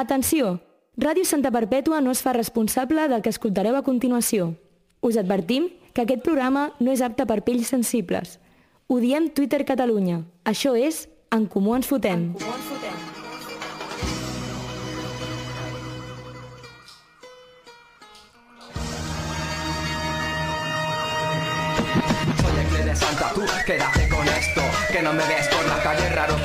[0.00, 0.62] Atenció!
[0.96, 4.54] Ràdio Santa Perpètua no es fa responsable del que escoltareu a continuació.
[5.04, 8.38] Us advertim que aquest programa no és apte per pells sensibles.
[8.88, 10.22] Ho diem Twitter Catalunya.
[10.48, 11.02] Això és
[11.36, 12.32] En Comú Ens Fotem.
[22.48, 24.62] Oye, Cle de Santa, tú quédate con esto
[24.92, 26.39] Que no me ves por la calle raro,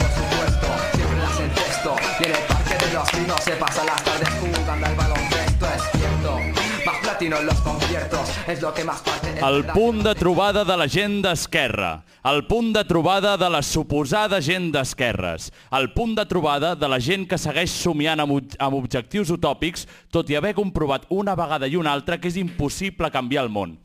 [2.95, 6.39] los pinos se pasan las tardes jugando al baloncesto Es cierto,
[6.85, 10.77] más platino en los conciertos Es lo que más parte El punt de trobada de
[10.77, 12.05] la gent d'esquerra.
[12.23, 15.51] El punt de trobada de la suposada gent d'esquerres.
[15.75, 20.31] El punt de trobada de la gent que segueix somiant amb, amb objectius utòpics, tot
[20.31, 23.75] i haver comprovat una vegada i una altra que és impossible canviar el món.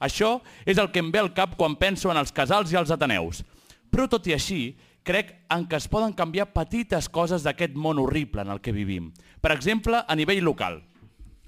[0.00, 2.90] Això és el que em ve al cap quan penso en els casals i els
[2.90, 3.44] ateneus.
[3.92, 4.72] Però tot i així,
[5.04, 9.12] crec en que es poden canviar petites coses d'aquest món horrible en el que vivim.
[9.40, 10.80] Per exemple, a nivell local.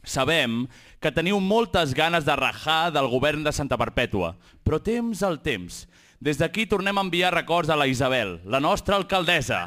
[0.07, 0.69] Sabem
[1.03, 5.87] que teniu moltes ganes de rajar del govern de Santa Perpètua, però temps al temps.
[6.21, 9.67] Des d'aquí tornem a enviar records a la Isabel, la nostra alcaldessa.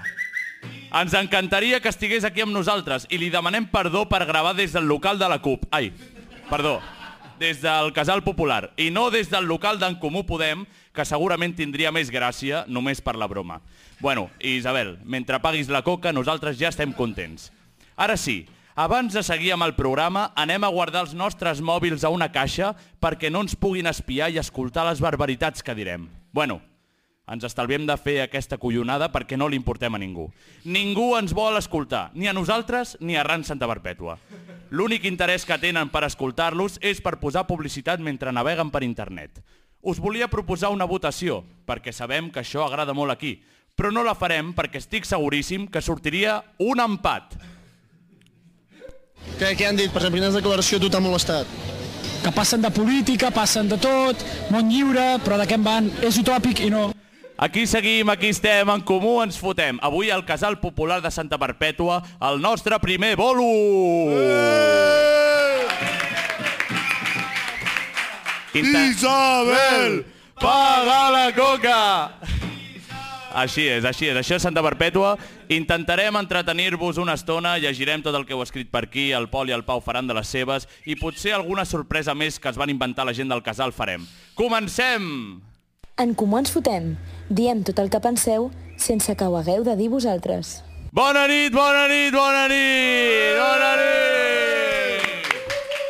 [0.96, 4.88] Ens encantaria que estigués aquí amb nosaltres i li demanem perdó per gravar des del
[4.88, 5.68] local de la CUP.
[5.72, 5.92] Ai,
[6.50, 6.80] perdó,
[7.40, 11.94] des del Casal Popular i no des del local d'en Comú Podem, que segurament tindria
[11.96, 13.62] més gràcia només per la broma.
[14.04, 17.50] Bueno, Isabel, mentre paguis la coca, nosaltres ja estem contents.
[17.96, 18.44] Ara sí,
[18.76, 22.73] abans de seguir amb el programa, anem a guardar els nostres mòbils a una caixa
[23.00, 26.09] perquè no ens puguin espiar i escoltar les barbaritats que direm.
[26.31, 26.62] Bueno,
[27.30, 30.27] ens estalviem de fer aquesta collonada perquè no li importem a ningú.
[30.66, 34.17] Ningú ens vol escoltar, ni a nosaltres ni a Ran Santa Perpètua.
[34.69, 39.41] L'únic interès que tenen per escoltar-los és per posar publicitat mentre naveguen per internet.
[39.81, 43.38] Us volia proposar una votació, perquè sabem que això agrada molt aquí,
[43.75, 47.38] però no la farem perquè estic seguríssim que sortiria un empat.
[49.39, 49.91] Què, què han dit?
[49.94, 51.47] Per exemple, quina declaració tu t'ha molestat?
[52.23, 55.89] que passen de política, passen de tot, món lliure, però de què en van?
[56.03, 56.89] És utòpic i no.
[57.41, 59.77] Aquí seguim, aquí estem, en comú ens fotem.
[59.81, 63.47] Avui al Casal Popular de Santa Perpètua, el nostre primer bolo!
[68.53, 70.05] Inter- Isabel!
[70.35, 71.79] Paga la coca!
[73.39, 74.17] Així és, així és.
[74.19, 75.16] Això és Santa Perpètua.
[75.47, 79.56] Intentarem entretenir-vos una estona, llegirem tot el que heu escrit per aquí, el Pol i
[79.56, 83.07] el Pau faran de les seves i potser alguna sorpresa més que es van inventar
[83.07, 84.03] la gent del casal farem.
[84.35, 85.39] Comencem!
[86.00, 86.94] En Comú Ens Fotem.
[87.28, 88.46] Diem tot el que penseu
[88.80, 90.62] sense que ho hagueu de dir vosaltres.
[90.96, 93.34] Bona nit, bona nit, bona nit!
[93.36, 95.26] Bona nit!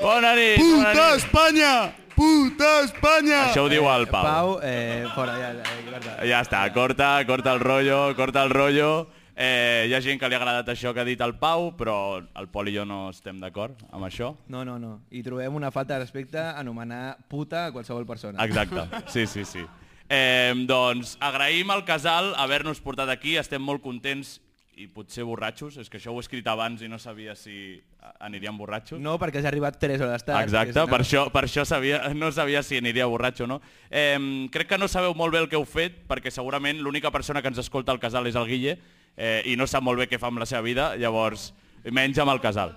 [0.02, 0.58] Bona nit!
[0.58, 1.20] bona Puta nit.
[1.20, 1.74] Espanya!
[2.16, 3.44] Puta Espanya!
[3.52, 4.25] Això ho diu el Pau.
[4.25, 8.90] Pau, eh, fora, ja, ja, ja, Ja està, corta, corta el rotllo, corta el rotllo.
[9.38, 12.18] Eh, hi ha gent que li ha agradat això que ha dit el Pau, però
[12.18, 14.34] el Pol i jo no estem d'acord amb això.
[14.50, 15.03] No, no, no.
[15.14, 18.41] I trobem una falta de respecte anomenar puta a qualsevol persona.
[18.50, 19.68] Exacte, sí, sí, sí.
[20.09, 24.40] Eh, doncs agraïm al casal haver-nos portat aquí, estem molt contents
[24.80, 27.78] i potser borratxos, és que això ho he escrit abans i no sabia si
[28.24, 29.00] aniríem borratxos.
[29.03, 30.42] No, perquè has arribat 3 hores tard.
[30.47, 33.59] Exacte, per això, per això sabia, no sabia si aniria borratxo o no.
[33.90, 37.44] Eh, crec que no sabeu molt bé el que heu fet, perquè segurament l'única persona
[37.44, 38.78] que ens escolta al casal és el Guille,
[39.18, 41.52] eh, i no sap molt bé què fa amb la seva vida, llavors,
[41.91, 42.74] menys amb el casal.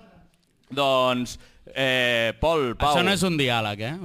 [0.73, 2.91] Doncs, eh, Pol, Pau...
[2.93, 3.95] Això no és un diàleg, eh?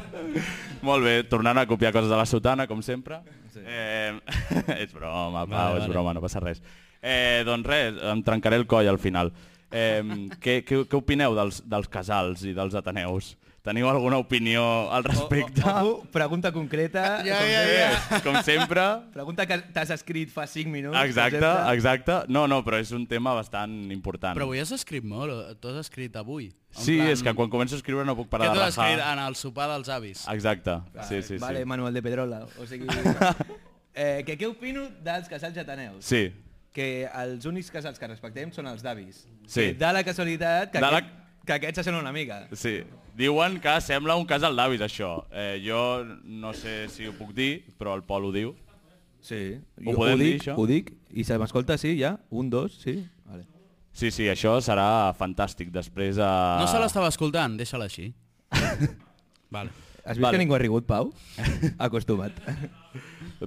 [0.88, 3.20] Molt bé, tornant a copiar coses de la sotana, com sempre.
[3.52, 3.60] Sí.
[3.64, 4.14] Eh,
[4.82, 5.92] és broma, Pau, Vale, és vale.
[5.92, 6.62] broma, no passa res.
[7.00, 9.32] Eh, doncs res, em trencaré el coll al final.
[9.70, 10.00] Eh,
[10.40, 13.34] què, què, què opineu dels, dels casals i dels ateneus?
[13.60, 15.60] Teniu alguna opinió al respecte?
[15.60, 17.20] O, o, o, pregunta concreta.
[17.26, 17.76] Ja, com ja, sempre.
[17.76, 18.20] ja.
[18.24, 18.84] Com sempre.
[19.12, 20.96] Pregunta que t'has escrit fa 5 minuts.
[21.04, 22.16] Exacte, exacte.
[22.32, 24.32] No, no, però és un tema bastant important.
[24.38, 26.48] Però avui has escrit molt, tu has escrit avui.
[26.72, 28.96] Sí, plan, és que quan començo a escriure no puc parar de tu has escrit
[28.96, 29.12] rajar.
[29.18, 30.24] en el sopar dels avis?
[30.32, 31.40] Exacte, sí, sí, sí.
[31.42, 32.44] Vale, Manuel de Pedrola.
[32.62, 32.86] O sigui,
[33.94, 36.04] eh, que què opino dels casals ateneus?
[36.04, 36.30] Sí,
[36.72, 39.24] Que els únics casals que respectem són els d'avis.
[39.50, 39.72] Sí.
[39.72, 41.00] Que De la casualitat que, De la-
[41.44, 42.44] que aquests s'assemblen una mica.
[42.54, 42.76] Sí,
[43.20, 45.12] diuen que sembla un casal d'avis, això.
[45.30, 45.80] Eh, jo
[46.24, 48.54] no sé si ho puc dir, però el Pol ho diu.
[49.20, 49.60] Sí.
[49.84, 50.56] Ho podem ho dir, dic, això?
[50.56, 52.16] Ho dic, i se m'escolta, sí, ja?
[52.30, 52.96] Un, dos, sí?
[53.28, 53.44] Vale.
[53.92, 55.72] Sí, sí, això serà fantàstic.
[55.74, 56.18] Després...
[56.22, 56.32] A...
[56.62, 58.10] No se l'estava escoltant, deixa-la així.
[59.56, 59.74] vale.
[60.00, 60.38] Has vist Vale.
[60.38, 61.12] que ningú ha rigut, Pau?
[61.86, 62.40] Acostumat.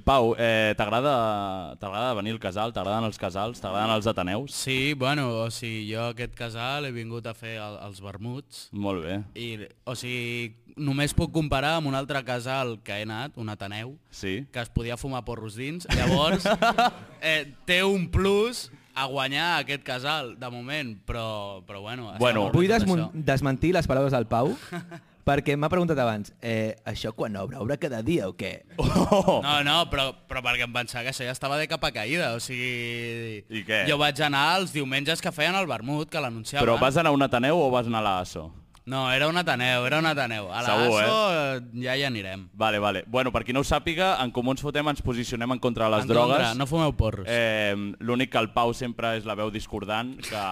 [0.02, 2.74] Pau, eh, t'agrada t'agrada venir al casal?
[2.74, 3.62] T'agraden els casals?
[3.62, 4.56] T'agraden els ateneus?
[4.58, 8.68] Sí, bueno, o sigui, jo a aquest casal he vingut a fer el, els vermuts
[8.74, 9.20] Molt bé.
[9.38, 9.52] i,
[9.86, 14.48] o sigui, només puc comparar amb un altre casal que he anat, un Ateneu, Sí.
[14.52, 15.86] que es podia fumar porros dins.
[15.94, 16.48] Llavors,
[17.22, 22.12] eh, té un plus a guanyar aquest casal, de moment, però, però bueno...
[22.20, 22.70] Bueno, Vull
[23.14, 24.56] desmentir les paraules del Pau,
[25.28, 27.58] perquè m'ha preguntat abans, eh, això quan obre?
[27.62, 28.54] Obre cada dia o què?
[28.78, 29.40] Oh!
[29.44, 32.42] No, no, però, però perquè em pensava que això ja estava de capa caïda, o
[32.44, 33.44] sigui...
[33.50, 33.84] I què?
[33.90, 36.66] Jo vaig anar els diumenges que feien el vermut, que l'anunciaven.
[36.66, 38.50] Però vas anar a un Ateneu o vas anar a l'ASO?
[38.86, 40.50] No, era un Ateneu, era un Ateneu.
[40.52, 41.62] A l'ASO eh?
[41.86, 42.50] ja hi anirem.
[42.52, 43.06] Vale, vale.
[43.08, 45.96] Bueno, per qui no ho sàpiga, en Comú ens fotem, ens posicionem en contra de
[45.96, 46.58] les En contra, drogues.
[46.60, 47.30] no fumeu porros.
[47.32, 47.72] Eh,
[48.04, 50.44] L'únic que el Pau sempre és la veu discordant que,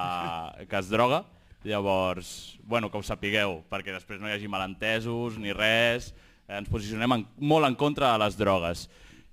[0.63, 1.25] que es droga.
[1.63, 6.09] Llavors, bueno, que ho sapigueu, perquè després no hi hagi malentesos ni res.
[6.47, 8.87] Eh, ens posicionem en, molt en contra de les drogues.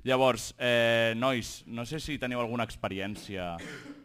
[0.05, 3.55] Llavors, eh, nois, no sé si teniu alguna experiència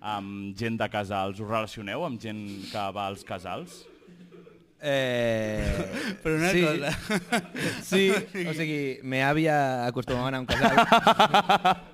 [0.01, 1.39] amb gent de casals.
[1.39, 3.83] Us relacioneu amb gent que va als casals?
[4.83, 6.91] Eh, Però una sí, cosa...
[7.87, 8.03] Sí,
[8.43, 9.55] o sigui, me àvia
[9.87, 11.83] acostumava a anar a un casal.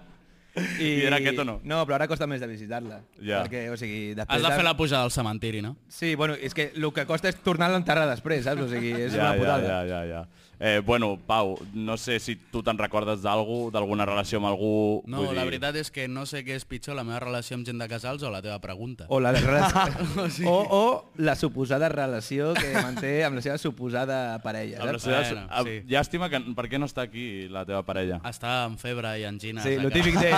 [0.55, 1.59] I era aquest o no?
[1.63, 2.99] No, però ara costa més de visitar-la.
[3.21, 3.43] Ja.
[3.43, 5.75] Perquè, o sigui, Has de fer la pujada al cementiri, no?
[5.87, 8.65] Sí, bueno, és que el que costa és tornar a l'enterrar després, saps?
[8.65, 9.67] O sigui, és ja, una putada.
[9.67, 10.48] Ja, ja, ja, ja.
[10.61, 14.71] Eh, bueno, Pau, no sé si tu te'n recordes d'algú, d'alguna relació amb algú...
[15.07, 17.55] No, vull la dir- veritat és que no sé què és pitjor, la meva relació
[17.55, 19.05] amb gent de casals o la teva pregunta.
[19.07, 20.81] O la, relació, o, o
[21.15, 24.81] la suposada relació que manté amb la seva suposada parella.
[24.83, 25.21] Amb la seva...
[25.23, 25.77] Bueno, ah, sí.
[25.87, 28.19] Llàstima que per què no està aquí la teva parella?
[28.27, 29.63] Està amb febre i angines.
[29.63, 30.33] Sí, a lo típic de...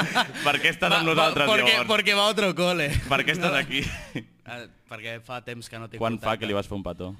[0.46, 1.88] per què estàs Va- amb nosaltres, porque, llavors?
[1.92, 2.88] porque va a otro cole.
[3.12, 3.84] Per què estàs aquí?
[4.16, 6.46] Eh, perquè fa temps que no tinc Quan fa contacte.
[6.46, 7.12] que li vas fer un petó?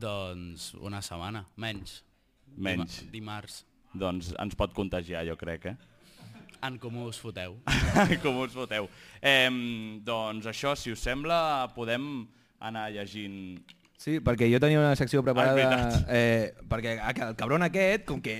[0.00, 2.00] Doncs una setmana, menys.
[2.56, 3.00] Menys.
[3.04, 3.60] Dima dimarts.
[3.94, 5.76] Doncs ens pot contagiar, jo crec, eh?
[6.64, 7.58] En comú us foteu.
[8.24, 8.88] Com us foteu.
[9.20, 9.48] Eh,
[10.04, 12.26] doncs això, si us sembla, podem
[12.64, 13.60] anar llegint...
[14.04, 15.66] Sí, perquè jo tenia una secció Ah, preparada...
[16.12, 18.34] eh, perquè el cabron aquest, com que,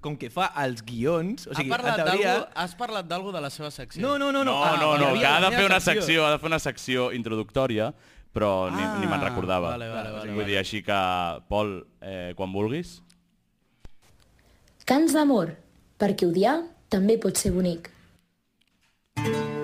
[0.00, 1.48] com que fa els guions...
[1.50, 2.36] O sigui, ha parlat teoria...
[2.62, 4.00] has parlat d'algú de la seva secció?
[4.00, 4.44] No, no, no.
[4.46, 6.60] No, ah, no, no, hi que ha de fer una secció, ha de fer una
[6.62, 7.90] secció introductòria,
[8.32, 9.70] però ni, ni me'n Ah, recordava.
[9.76, 10.48] vale, vale, vale, Vull vale.
[10.50, 10.98] dir, així que,
[11.48, 13.00] Pol, eh, quan vulguis.
[14.84, 15.54] Cants d'amor,
[15.98, 17.90] perquè odiar també pot ser bonic.
[19.16, 19.61] Benvingudes,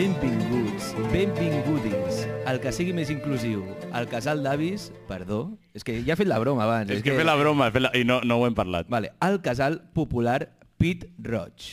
[0.00, 2.22] benvinguts, benvingudis.
[2.48, 3.60] El que sigui més inclusiu.
[3.92, 5.42] El casal d'avis, perdó,
[5.76, 6.88] és que ja he fet la broma abans.
[6.94, 7.90] És que he fet la broma he fet la...
[7.98, 8.88] i no, no ho hem parlat.
[8.88, 10.38] Vale, el casal popular
[10.80, 11.66] Pit Roig.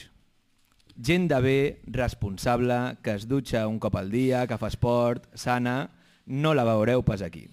[1.00, 1.60] Gent de bé,
[1.96, 5.78] responsable, que es dutxa un cop al dia, que fa esport, sana,
[6.26, 7.46] no la veureu pas aquí.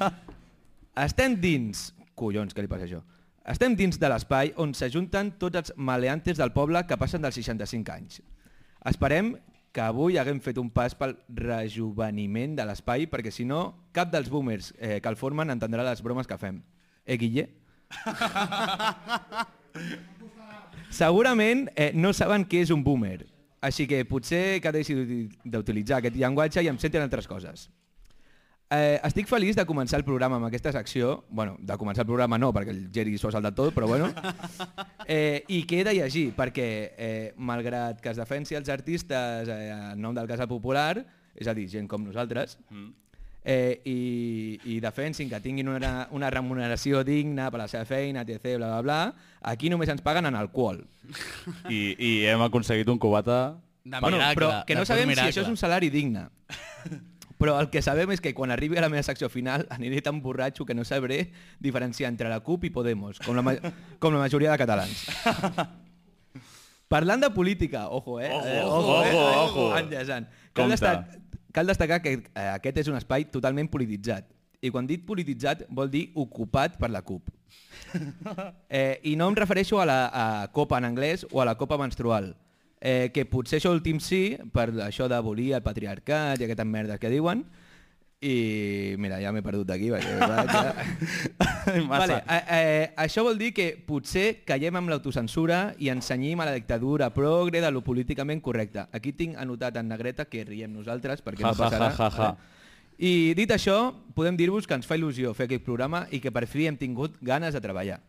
[1.08, 1.88] Estem dins...
[2.20, 2.98] Collons, què li passa això?
[3.48, 7.94] Estem dins de l'espai on s'ajunten tots els maleantes del poble que passen dels 65
[7.94, 8.20] anys.
[8.90, 9.38] Esperem
[9.72, 14.30] que avui haguem fet un pas pel rejuveniment de l'espai perquè si no, cap dels
[14.30, 16.62] boomers eh, que el formen entendrà les bromes que fem.
[17.06, 17.48] Eh, Guille?
[20.90, 23.22] Segurament eh, no saben què és un boomer,
[23.62, 24.96] així que potser que deixi
[25.44, 27.68] d'utilitzar aquest llenguatge i em sentin altres coses.
[28.70, 32.38] Eh, estic feliç de començar el programa amb aquesta secció, bueno, de començar el programa
[32.38, 34.12] no, perquè el Geri s'ho ha saltat tot, però bueno,
[35.10, 39.72] eh, i que he de llegir, perquè eh, malgrat que es defensi els artistes eh,
[39.74, 41.00] en nom del Casal Popular,
[41.34, 42.54] és a dir, gent com nosaltres,
[43.42, 48.54] eh, i, i defensin que tinguin una, una remuneració digna per la seva feina, etc,
[48.60, 49.00] bla, bla, bla,
[49.50, 50.84] aquí només ens paguen en alcohol.
[51.66, 53.56] I, I hem aconseguit un cubata...
[53.82, 55.30] De Bueno, miracle, però que no sabem si miracle.
[55.32, 56.28] això és un salari digne.
[57.40, 60.18] Però el que sabem és que quan arribi a la meva secció final aniré tan
[60.20, 63.54] borratxo que no sabré diferenciar entre la CUP i Podemos, com la, ma
[64.02, 65.06] com la majoria de catalans.
[66.90, 68.28] Parlant de política, ojo, eh?
[68.34, 69.14] Ojo, eh, ojo, eh?
[69.38, 69.64] ojo.
[69.78, 70.28] Enllaçant.
[70.52, 71.16] Cal, destac
[71.52, 74.28] cal destacar que eh, aquest és un espai totalment polititzat.
[74.60, 77.30] I quan dic polititzat vol dir ocupat per la CUP.
[78.70, 81.78] Eh, I no em refereixo a la a copa en anglès o a la copa
[81.80, 82.28] menstrual,
[82.80, 87.10] eh, que potser això últim sí, per això d'abolir el patriarcat i aquestes merdes que
[87.12, 87.44] diuen,
[88.20, 89.88] i mira, ja m'he perdut d'aquí.
[89.88, 90.12] perquè,
[90.52, 90.74] Ja...
[91.88, 96.52] vale, eh, eh, això vol dir que potser caiem amb l'autocensura i ensenyim a la
[96.58, 98.84] dictadura progre de lo políticament correcte.
[98.92, 101.90] Aquí tinc anotat en negreta que riem nosaltres perquè Ja, no passarà.
[101.96, 102.16] ja, ja.
[102.18, 102.58] Vale.
[103.00, 106.44] I dit això, podem dir-vos que ens fa il·lusió fer aquest programa i que per
[106.46, 108.02] fi hem tingut ganes de treballar.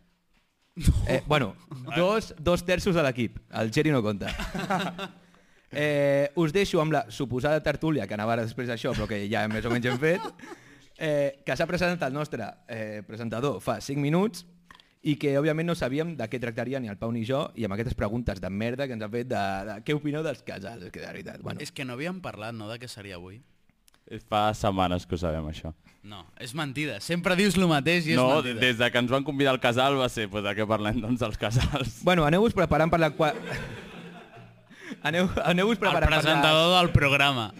[1.07, 1.55] Eh, bueno,
[1.95, 3.37] dos, dos terços de l'equip.
[3.51, 4.31] El Geri no compta.
[5.73, 9.63] Eh, us deixo amb la suposada tertúlia, que anava després d'això, però que ja més
[9.63, 10.41] o menys hem fet,
[10.99, 14.43] eh, que s'ha presentat el nostre eh, presentador fa 5 minuts
[15.07, 17.77] i que òbviament no sabíem de què tractaria ni el Pau ni jo i amb
[17.77, 20.91] aquestes preguntes de merda que ens ha fet de, de què opineu dels casals, és
[20.91, 21.63] que de veritat, bueno.
[21.63, 23.39] És que no havíem parlat, no?, de què seria avui.
[24.29, 25.73] Fa setmanes que ho sabem, això.
[26.03, 26.99] No, és mentida.
[26.99, 28.59] Sempre dius el mateix i és No, mentida.
[28.59, 31.19] des de que ens van convidar al casal va ser, pues, de què parlem, doncs,
[31.21, 31.99] dels casals.
[32.03, 33.11] Bueno, aneu-vos preparant per la...
[33.11, 33.33] Qua...
[35.03, 36.21] Aneu, aneu-vos El preparant per la...
[36.21, 37.53] presentador del programa.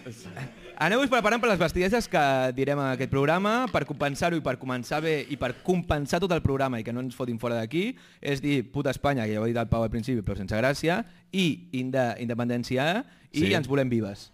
[0.82, 2.20] Aneu-vos preparant per les bestieses que
[2.56, 6.42] direm en aquest programa per compensar-ho i per començar bé i per compensar tot el
[6.42, 9.44] programa i que no ens fotin fora d'aquí és dir puta Espanya, que ja ho
[9.46, 13.54] ha dit el Pau al principi però sense gràcia, i inde, independència i Sí.
[13.54, 14.32] ens volem vives.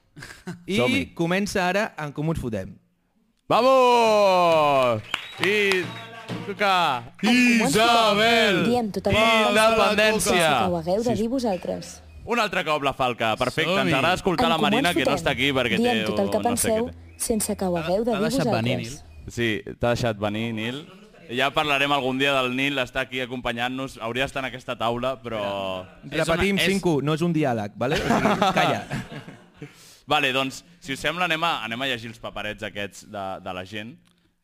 [0.66, 2.74] I comença ara en Com ens fotem.
[3.48, 5.02] Vamos!
[5.44, 5.84] I...
[6.48, 7.28] Que...
[7.28, 8.64] Isabel!
[8.66, 10.34] Diem tota Independència!
[10.36, 11.94] Que ho hagueu de dir vosaltres.
[12.28, 13.72] Un altre cop la falca, perfecte.
[13.72, 16.06] Ens agrada escoltar En la Marina, que no està aquí perquè Diem té...
[16.10, 19.04] tot el que no sé penseu sense que ho hagueu de dir venir, vosaltres.
[19.32, 19.48] Sí,
[19.80, 20.82] t'ha deixat venir, Nil.
[21.32, 23.98] Ja parlarem algun dia del Nil, està aquí acompanyant-nos.
[24.04, 25.40] Hauria d'estar en aquesta taula, però...
[26.04, 28.00] Repetim, una- és- 5 no és un diàleg, vale?
[28.52, 28.84] Calla.
[30.08, 33.52] Vale, doncs, si us sembla, anem a, anem a llegir els paperets aquests de, de
[33.52, 33.96] la gent.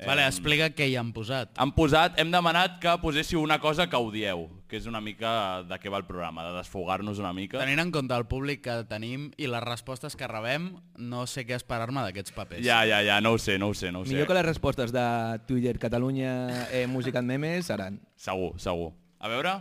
[0.04, 1.52] Vale, explica què hi han posat.
[1.62, 5.78] Han posat, hem demanat que poséssiu una cosa que odieu, que és una mica de
[5.80, 7.60] què va el programa, de desfogar-nos una mica.
[7.62, 11.56] Tenint en compte el públic que tenim i les respostes que rebem, no sé què
[11.56, 12.64] esperar-me d'aquests papers.
[12.66, 14.12] Ja, ja, ja, no ho sé, no ho sé, no ho sé.
[14.12, 15.06] Millor que les respostes de
[15.48, 16.34] Twitter Catalunya
[16.74, 18.02] eh, Música en Memes seran.
[18.18, 18.92] Segur, segur.
[19.22, 19.56] A veure,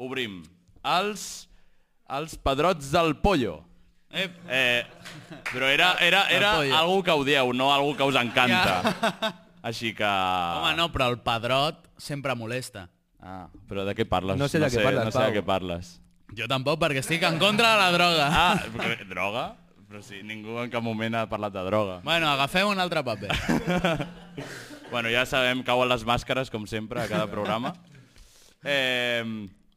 [0.00, 0.40] obrim.
[0.82, 1.46] Els,
[2.08, 3.60] els pedrots del pollo.
[4.10, 4.32] Ep.
[4.50, 4.84] Eh,
[5.52, 9.36] però era, era, era algú que odieu, no algú que us encanta.
[9.62, 10.06] Així que...
[10.06, 12.88] Home, no, però el pedrot sempre molesta.
[13.20, 14.38] Ah, però de què parles?
[14.40, 15.36] No sé de què parles, No sé de Pau.
[15.36, 15.92] què parles.
[16.36, 18.26] Jo tampoc, perquè estic en contra de la droga.
[18.32, 19.44] Ah, però, droga?
[19.90, 22.00] Però si ningú en cap moment ha parlat de droga.
[22.06, 23.30] Bueno, agafem un altre paper.
[24.90, 27.76] Bueno, ja sabem, cauen les màscares, com sempre, a cada programa.
[28.62, 29.22] Eh,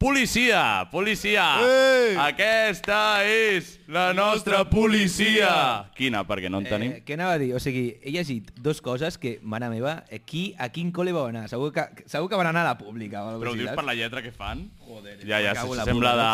[0.04, 0.90] policia!
[0.92, 1.46] Policia!
[1.64, 2.16] Ei!
[2.20, 5.52] Aquesta és la nostra policia!
[5.96, 6.98] Quina, perquè no en tenim?
[6.98, 7.54] Eh, què anava a dir?
[7.56, 11.46] O sigui, he llegit dos coses que, mare meva, aquí, a quin col·le vau anar?
[11.52, 13.24] Segur que, segur que van anar a la pública.
[13.24, 14.68] O Però ho dius per la lletra que fan?
[14.84, 16.32] Joder, ja, ja, en la sembla de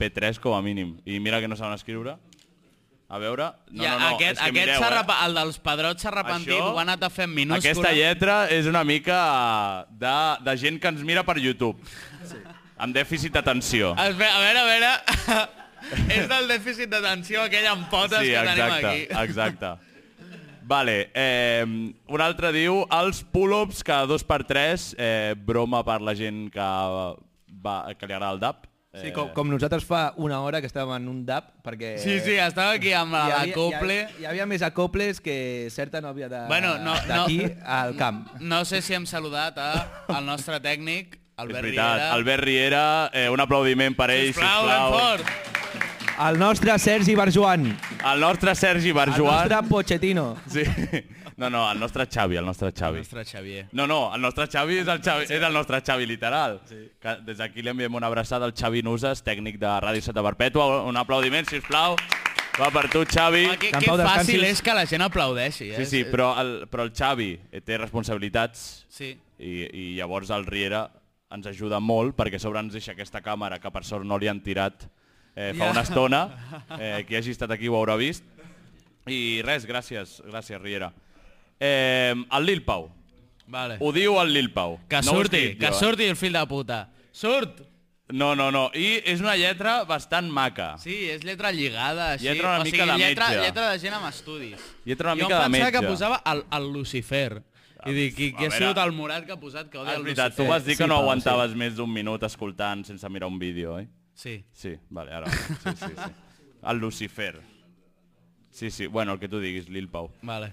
[0.00, 0.96] P3 com a mínim.
[1.04, 2.16] I mira que no saben escriure.
[3.12, 3.50] A veure...
[3.68, 5.16] No, ja, no, no, aquest, és que aquest mireu, eh?
[5.26, 7.60] el dels pedrots s'ha repentit, Això- ho ha anat a fer en minúscula.
[7.60, 9.18] Aquesta lletra és una mica
[10.00, 10.16] de,
[10.48, 11.76] de gent que ens mira per YouTube.
[12.24, 12.40] Sí.
[12.82, 13.92] Amb dèficit d'atenció.
[13.94, 15.48] A veure, a veure, a veure...
[16.10, 19.22] és del dèficit d'atenció aquell amb potes Sí, que tenim exacte, aquí.
[19.22, 19.72] exacte.
[20.72, 26.14] Vale, eh, un altre diu els pull-ups cada dos per tres, eh, broma per la
[26.18, 26.66] gent que,
[27.64, 28.68] va, que li agrada el DAP.
[28.92, 31.94] Sí, com, com nosaltres fa una hora que estàvem en un DAP, perquè...
[32.02, 33.94] Sí, sí, estava aquí amb hi l'acople.
[33.96, 37.06] Hi, havia, hi havia més acoples que certa nòvia de- Bueno, no, no.
[37.08, 38.26] d'aquí al camp.
[38.44, 39.70] No sé si hem saludat a,
[40.12, 42.12] al nostre tècnic, És Albert veritat, Riera.
[42.12, 44.92] Albert Riera, eh, un aplaudiment per ell, Sisplau, sisplau.
[44.98, 45.24] fort.
[46.28, 47.66] El nostre Sergi Barjuan.
[48.12, 49.48] El nostre Sergi El Barjuan.
[49.48, 50.36] nostre Pochettino.
[50.48, 50.62] Sí.
[51.34, 52.98] No, no, el nostre Xavi, el nostre El Xavi.
[52.98, 53.66] nostre Xavier.
[53.72, 56.60] No, no, el nostre Xavi és el, Xavi, és el nostre Xavi literal.
[56.68, 56.76] Sí.
[57.00, 60.84] Que des d'aquí li enviem una abraçada al Xavi Nusas, tècnic de Ràdio Santa Perpètua.
[60.86, 61.96] Un aplaudiment, si us plau.
[62.60, 63.46] Va per tu, Xavi.
[63.46, 64.42] Home, que, Que fàcil descansis.
[64.52, 65.70] és que la gent aplaudeixi.
[65.72, 65.76] Eh?
[65.78, 69.16] Sí, sí, però el, però el Xavi eh, té responsabilitats Sí.
[69.40, 70.90] i, i llavors el Riera
[71.32, 74.28] ens ajuda molt perquè a sobre ens deixa aquesta càmera que per sort no li
[74.28, 74.84] han tirat
[75.34, 75.70] eh, fa Ja.
[75.72, 76.22] una estona.
[76.78, 78.24] Eh, qui hagi estat aquí ho haurà vist.
[79.06, 80.92] I res, gràcies, gràcies Riera.
[81.58, 82.90] Eh, el Lil Pau.
[83.46, 83.76] Vale.
[83.80, 84.78] Ho diu el Lil Pau.
[84.88, 85.78] Que No surti, escrit que jo, eh?
[85.78, 86.88] surti el fill de puta.
[87.12, 87.60] Surt!
[88.12, 88.66] No, no, no.
[88.76, 90.74] I és una lletra bastant maca.
[90.78, 92.26] Sí, és lletra lligada, així.
[92.28, 93.42] Lletra una o mica sigui, de lletra, metge.
[93.46, 94.66] lletra de gent amb estudis.
[94.84, 95.92] Lletra una jo mica de em pensava que metge.
[95.94, 97.42] posava el, el Lucifer.
[97.86, 99.98] I dic, qui, qui ha sigut el morat que ha posat que odia Ah, és
[99.98, 100.50] el veritat, tu Lucifer?
[100.52, 103.74] vas dir que Sí, no Pau, aguantaves més d'un minut escoltant sense mirar un vídeo,
[103.74, 103.88] oi?
[104.14, 104.44] Sí.
[104.52, 105.30] Sí, vale, ara.
[105.30, 106.12] Sí, sí, sí.
[106.70, 107.40] El Lucifer.
[108.50, 110.10] Sí, sí, bueno, el que tu diguis, Lil Pau.
[110.22, 110.52] Vale.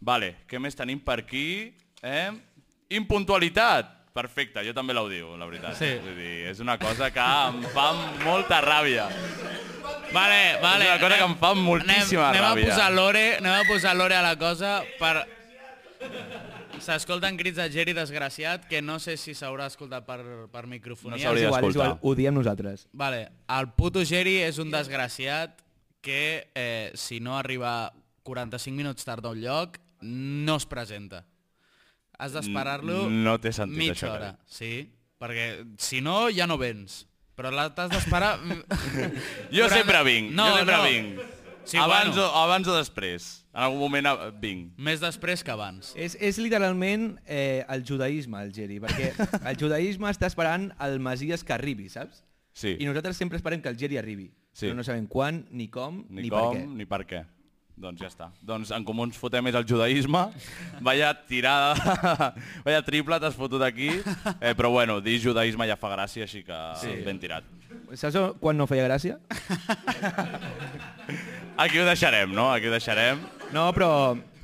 [0.00, 1.74] Vale, què més tenim per aquí?
[2.02, 2.30] Eh?
[2.90, 3.94] Impuntualitat.
[4.18, 5.76] Perfecte, jo també l'audio, la veritat.
[5.78, 5.88] Sí.
[6.02, 7.92] Vull dir, és una cosa que em fa
[8.24, 9.08] molta ràbia.
[10.12, 10.84] Vale, vale.
[10.84, 12.64] És una cosa que em fa moltíssima anem, ràbia.
[12.64, 15.14] Anem a posar l'ore, anem a posar l'ore a la cosa per...
[16.84, 20.20] S'escolten crits de Geri desgraciat, que no sé si s'haurà escoltat per,
[20.52, 21.16] per microfonia.
[21.16, 21.88] No s'hauria És igual, és d'escoltar.
[21.96, 22.86] igual, ho diem nosaltres.
[22.92, 23.22] Vale,
[23.58, 25.60] el puto Geri és un desgraciat
[26.00, 27.92] que eh, si no arriba
[28.22, 31.24] 45 minuts tard a un lloc, no es presenta.
[32.18, 34.30] Has d'esperar-lo no té sentit, mitja això que hora.
[34.32, 34.40] dic.
[34.50, 34.72] Sí,
[35.18, 35.44] perquè
[35.78, 37.04] si no ja no vens.
[37.38, 38.32] Però la t'has d'esperar...
[39.54, 40.82] Jo Durant- sempre vinc, No, jo sempre no.
[40.88, 41.20] vinc.
[41.68, 42.24] Sí, abans, bueno.
[42.24, 43.28] o, abans o després.
[43.52, 44.08] En algun moment
[44.40, 44.70] vinc.
[44.80, 45.92] Més després que abans.
[45.98, 49.12] És, és literalment eh, el judaïsme, el Geri, perquè
[49.50, 52.22] el judaïsme està esperant el Masies que arribi, saps?
[52.56, 52.76] Sí.
[52.80, 54.30] I nosaltres sempre esperem que el Geri arribi.
[54.52, 54.66] Sí.
[54.66, 56.70] Però no sabem quan, ni com, Ni, ni, com, per què.
[56.80, 57.24] ni per què.
[57.78, 58.26] Doncs ja està.
[58.42, 60.24] Doncs en comú ens fotem és el judaïsme.
[60.82, 61.76] Vaya tirada,
[62.66, 63.92] vaya triple t'has fotut aquí.
[64.40, 66.96] Eh, però bueno, dir judaïsme ja fa gràcia, així que sí.
[67.06, 67.46] ben tirat.
[67.96, 69.18] Saps quan no feia gràcia?
[71.58, 72.50] Aquí ho deixarem, no?
[72.52, 73.20] Aquí ho deixarem.
[73.52, 73.90] No, però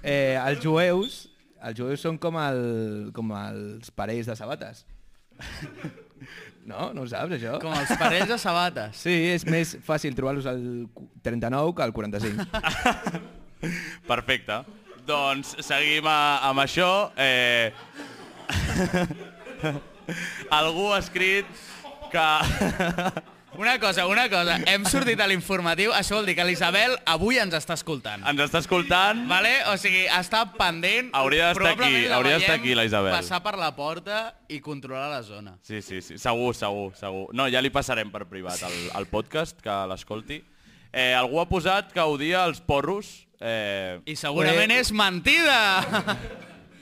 [0.02, 1.18] eh, els jueus,
[1.64, 2.64] els jueus són com, el,
[3.16, 4.84] com els parells de sabates.
[6.64, 6.88] No?
[6.96, 7.58] No ho saps, això?
[7.60, 8.96] Com els parells de sabates.
[9.04, 10.62] Sí, és més fàcil trobar-los al
[11.26, 12.46] 39 que al 45.
[14.12, 14.62] Perfecte.
[15.04, 16.88] Doncs seguim a, amb això.
[17.20, 17.72] Eh...
[20.52, 21.48] Algú ha escrit
[22.14, 23.22] que...
[23.56, 27.54] Una cosa, una cosa, hem sortit a l'informatiu, això vol dir que l'Isabel avui ens
[27.54, 28.24] està escoltant.
[28.26, 29.20] Ens està escoltant.
[29.30, 29.52] Vale?
[29.70, 31.12] O sigui, està pendent.
[31.14, 33.14] Hauria d'estar aquí, hauria d'estar aquí, la Isabel.
[33.14, 35.54] Passar per la porta i controlar la zona.
[35.62, 37.28] Sí, sí, sí, segur, segur, segur.
[37.36, 40.40] No, ja li passarem per privat al, al podcast, que l'escolti.
[40.90, 43.20] Eh, algú ha posat que odia els porros.
[43.38, 44.02] Eh...
[44.10, 45.86] I segurament és mentida!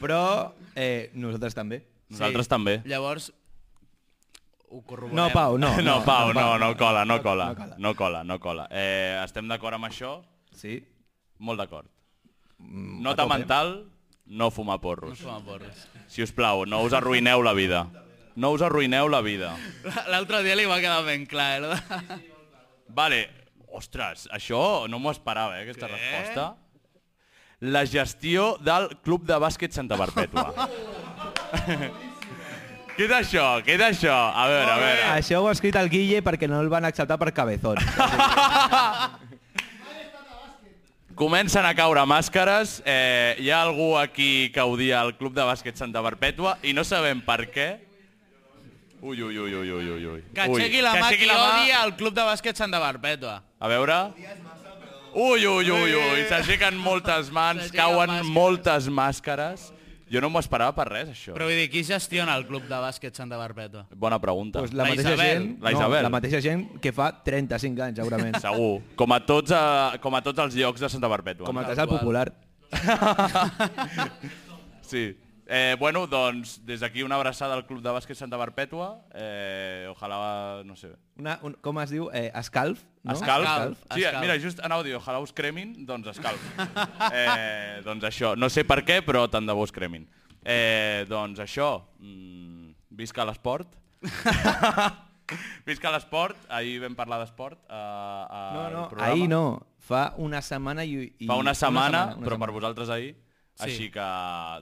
[0.00, 0.24] Però
[0.72, 1.84] eh, nosaltres també.
[2.12, 2.80] Nosaltres també.
[2.88, 3.30] Llavors,
[4.72, 5.16] ho corroborem.
[5.16, 5.70] No, Pau, no.
[5.86, 7.46] No, Pau, no, no cola, no No- cola.
[7.52, 7.76] no cola.
[7.78, 8.66] No cola, no cola.
[8.70, 10.14] Eh, estem d'acord amb això?
[10.56, 10.78] Sí.
[11.38, 11.88] Molt d'acord.
[12.58, 13.74] Mm, Nota mental,
[14.26, 15.18] no fumar No porros.
[15.20, 15.88] fuma porres.
[16.08, 17.86] Si us plau, no us arruïneu la vida.
[18.36, 19.52] No us arruïneu la vida.
[20.12, 22.20] L'altre dia li va quedar ben clar, eh?
[22.88, 23.22] Vale,
[23.72, 26.54] ostres, això no m'ho esperava, eh, aquesta resposta.
[27.60, 30.68] La gestió del Club de Bàsquet Santa Perpètua.
[32.96, 33.44] Què és això?
[33.64, 34.12] Què és això?
[34.12, 35.04] A veure, a veure.
[35.16, 37.76] Això ho ha escrit el Guille perquè no el van acceptar per cabezón.
[41.16, 42.80] Comencen a caure màscares.
[42.88, 46.84] Eh, hi ha algú aquí que odia el Club de Bàsquet Santa Perpètua i no
[46.88, 47.68] sabem per què.
[49.02, 50.20] Ui, ui, ui, ui, ui, ui, ui.
[50.34, 53.40] Que Ui, aixequi la mà qui odia el club de bàsquet Santa Barbètua.
[53.58, 53.96] A veure...
[55.12, 58.30] Ui, ui, ui, ui, s'aixequen moltes mans, cauen màscares.
[58.32, 59.64] moltes màscares.
[60.12, 61.32] Jo no m'ho esperava per res, això.
[61.32, 63.86] Però vull dir, qui gestiona el club de bàsquet Santa Barbètua?
[63.96, 64.58] Bona pregunta.
[64.60, 65.30] pues la, La mateixa Isabel.
[65.32, 66.02] gent, La Isabel.
[66.02, 68.36] No, la mateixa gent que fa 35 anys, segurament.
[68.44, 68.82] Segur.
[68.94, 71.46] Com a tots, a, com a tots els llocs de Santa Perpètua.
[71.48, 72.28] Com el Tal casal popular.
[74.82, 75.16] Sí.
[75.54, 78.86] Eh, bueno, doncs, des d'aquí una abraçada al Club de Bàsquet Santa Perpètua.
[79.12, 80.94] Eh, ojalà, no sé...
[81.20, 82.06] Una, un, com es diu?
[82.16, 82.80] Eh, escalf?
[83.04, 83.12] No?
[83.12, 83.44] Escalf?
[83.44, 84.22] Escalf, Sí, escalf.
[84.24, 86.40] mira, just anava a dir, ojalà us cremin, doncs escalf.
[87.12, 90.06] eh, doncs això, no sé per què, però tant de bo us cremin.
[90.40, 91.68] Eh, doncs això,
[92.00, 93.76] mm, visca l'esport.
[95.68, 97.60] visca l'esport, ahir vam parlar d'esport.
[97.68, 98.24] Uh,
[98.56, 99.42] No, no, ahir no.
[99.82, 101.12] Fa una setmana i...
[101.18, 102.56] i Fa una setmana, una però per setmana.
[102.56, 103.12] vosaltres ahir.
[103.62, 103.70] Sí.
[103.70, 104.06] Així que,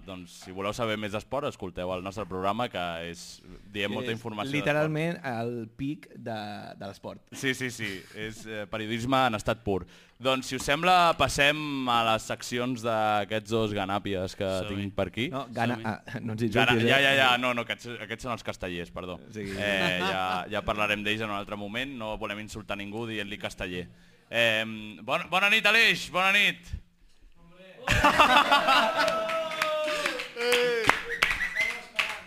[0.07, 3.25] doncs, si voleu saber més d'esport, escolteu el nostre programa, que és,
[3.73, 6.37] diem molta És informació Literalment el pic de,
[6.77, 7.23] de l'esport.
[7.33, 9.85] Sí, sí, sí, és eh, periodisme en estat pur.
[10.21, 14.83] Doncs, si us sembla, passem a les seccions d'aquests dos ganàpies que Som-hi.
[14.83, 15.31] tinc per aquí.
[15.33, 17.07] No, gana, ah, no ens Gana, insultis, ja, eh?
[17.07, 19.17] ja, ja, no, no, aquests, aquests són els castellers, perdó.
[19.33, 19.47] Sí.
[19.49, 23.87] Eh, ja, ja parlarem d'ells en un altre moment, no volem insultar ningú dient-li casteller.
[24.29, 24.63] Eh,
[25.01, 26.69] bona, bona nit, Aleix, bona nit.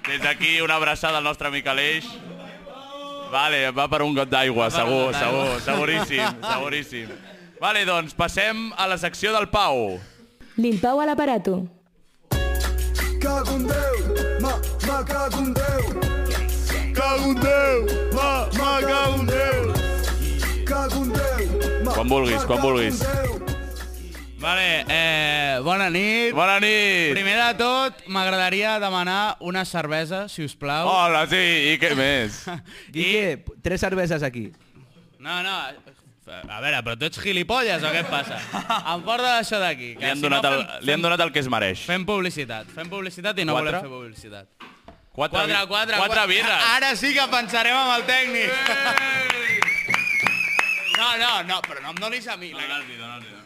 [0.08, 2.06] Des d'aquí una abraçada al nostre amic Aleix.
[3.32, 7.08] Vale, va per un got d'aigua, segur, segur, seguríssim, seguríssim.
[7.62, 9.98] Vale, doncs passem a la secció del Pau.
[10.58, 11.64] Lil Pau a l'aparato.
[13.24, 13.98] Cago en Déu,
[14.44, 14.54] ma,
[14.86, 15.84] ma cago en Déu.
[16.94, 19.74] Cago en Déu, ma, ma cago en Déu.
[20.68, 21.48] Cago en Déu,
[21.86, 23.00] ma, Quan vulguis, ma quan cago en vulguis.
[23.00, 23.33] Déu.
[24.44, 26.34] Vale, eh, bona nit.
[26.36, 27.14] Bona nit!
[27.16, 30.90] Primer de tot, m'agradaria demanar una cervesa, si us plau.
[30.92, 31.40] Hola, sí,
[31.72, 32.42] i què més?
[32.92, 34.50] Guille, tres cerveses aquí.
[35.24, 35.54] No, no,
[36.34, 38.42] a veure, però tu ets gilipolles o què et passa?
[38.92, 39.94] Em porta això d'aquí.
[39.96, 41.86] que Li han, si donat no el, fem- li han donat el que es mereix.
[41.88, 43.78] Fem publicitat, fem publicitat i no Quatre?
[43.80, 44.52] volem fer publicitat.
[45.14, 46.68] Quatre, Quatre, quatre, quatre birres.
[46.74, 48.50] Ara sí que pensarem amb el tècnic.
[51.00, 52.52] No, no, no, però no em donis a mi.
[52.52, 52.64] La...
[52.66, 53.32] Dona'ls-hi, dona'ls-hi.
[53.32, 53.43] Bueno,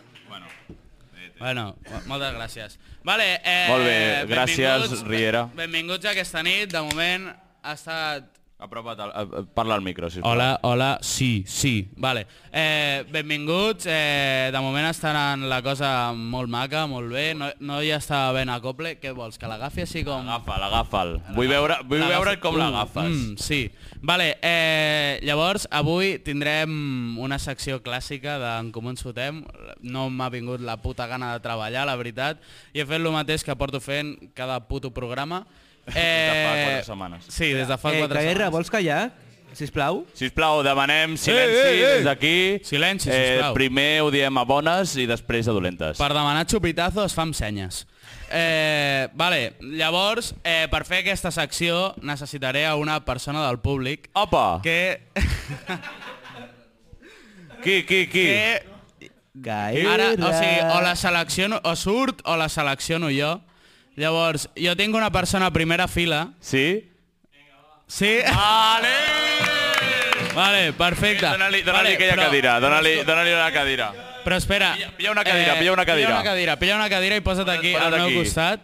[1.40, 2.78] Bueno, mo- moltes gràcies.
[3.04, 5.50] Vale, eh, Molt bé, gràcies, benvinguts- Riera.
[5.56, 6.72] Benvinguts aquesta nit.
[6.72, 7.30] De moment
[7.64, 10.34] ha estat apropa't, al, a- a- parla al micro, sisplau.
[10.34, 11.90] Hola, hola, sí, sí.
[11.96, 12.26] Vale.
[12.52, 13.86] Eh, benvinguts.
[13.88, 17.34] Eh, de moment està anant la cosa molt maca, molt bé.
[17.38, 18.96] No, no hi està ben acople.
[19.00, 20.26] Què vols, que l'agafi així com...
[20.28, 21.14] Agafa'l, agafa'l.
[21.36, 23.12] Vull veure, vull veure com l'agafes.
[23.14, 23.62] Mm, sí.
[24.02, 29.44] Vale, eh, llavors avui tindrem una secció clàssica d'en Comú ens fotem.
[29.86, 32.42] No m'ha vingut la puta gana de treballar, la veritat.
[32.74, 35.46] I he fet el mateix que porto fent cada puto programa.
[35.96, 37.26] Eh, de fa quatre setmanes.
[37.30, 38.52] Sí, des de fa eh, quatre Caguerra, setmanes.
[38.54, 39.12] vols callar?
[39.58, 40.04] Sisplau.
[40.14, 41.94] Sisplau, demanem silenci Ei, ei, ei!
[41.96, 42.60] des d'aquí.
[42.68, 43.54] Silenci, Eh, sisplau.
[43.56, 45.98] primer ho diem a bones i després a dolentes.
[45.98, 47.88] Per demanar xupitazo es fa amb senyes.
[48.30, 54.60] Eh, vale, llavors, eh, per fer aquesta secció necessitaré a una persona del públic Opa!
[54.62, 55.08] que...
[57.64, 58.26] Qui, qui, qui?
[58.28, 58.64] que
[59.34, 59.88] Gaire.
[59.90, 63.42] ara, o sigui, o la selecciono, o surt o la selecciono jo.
[63.98, 66.30] Llavors, jo tinc una persona a primera fila.
[66.40, 66.88] Sí?
[67.88, 68.20] Sí?
[68.34, 68.88] Vale!
[70.36, 71.26] Vale, perfecte.
[71.26, 73.94] Dóna-li dóna vale, aquella però- cadira, dóna-li dóna una cadira.
[74.24, 74.76] Però espera.
[74.98, 76.08] pilla una cadira, pilla una cadira.
[76.10, 78.16] Pilla una cadira, pilla una cadira i posa't aquí Posa't al meu aquí.
[78.18, 78.60] costat.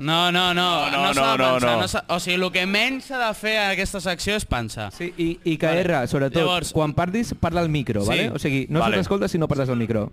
[0.00, 1.78] No, no, no, No, no, no, no, no, pensar.
[1.78, 1.88] no.
[1.88, 4.90] s'ha- o sigui, el que menys s'ha de fer a aquesta secció és pensar.
[4.92, 8.08] Sí, i, i que R, sobretot, Llavors- quan parlis, parla al micro, Sí.
[8.08, 8.30] vale?
[8.30, 8.92] O sigui, no Vale.
[8.92, 9.02] vale.
[9.02, 10.10] s'escolta si no parles al micro.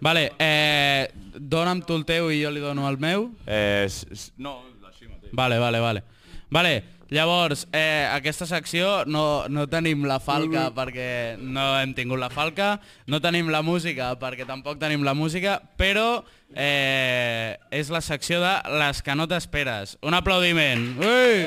[0.00, 3.30] Vale, eh, dona'm tu el teu i jo li dono el meu.
[3.46, 5.32] Eh, s- s- no, així mateix.
[5.32, 6.02] Vale, vale, vale.
[6.50, 12.28] Vale, llavors, eh, aquesta secció no, no tenim la falca perquè no hem tingut la
[12.30, 16.22] falca, no tenim la música perquè tampoc tenim la música, però
[16.54, 19.96] eh, és la secció de les que no t'esperes.
[20.02, 20.92] Un aplaudiment.
[20.98, 21.46] Ui!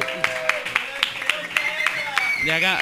[2.46, 2.76] Ja que...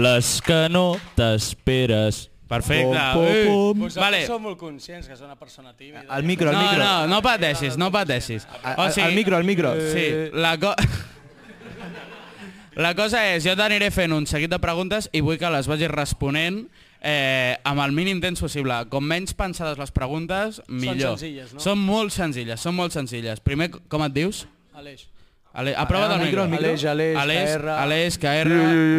[0.00, 2.28] Les que no t'esperes.
[2.54, 3.04] Perfecte.
[3.18, 3.46] Ui.
[3.48, 3.80] pom.
[3.84, 4.22] Vosaltres Vale.
[4.26, 6.04] sou molt conscients que és una persona tímida.
[6.08, 6.84] Al micro, al No, micro.
[6.84, 8.46] no, no pateixis, no pateixis.
[8.62, 9.74] A- a- al micro, al micro.
[9.92, 10.74] Sí, la, co
[12.76, 15.90] la cosa és, jo t'aniré fent un seguit de preguntes i vull que les vagis
[15.92, 16.64] responent
[17.04, 18.74] eh, amb el mínim temps possible.
[18.90, 21.18] Com menys pensades les preguntes, millor.
[21.18, 21.60] senzilles, no?
[21.62, 23.38] Són molt senzilles, són molt senzilles.
[23.44, 24.46] Primer, com et dius?
[24.74, 25.06] Aleix.
[25.54, 26.66] Ale, aprova't al el micro, micro.
[26.66, 26.90] al micro.
[26.90, 27.68] Aleix, Aleix, KR.
[27.78, 28.50] Aleix, KR.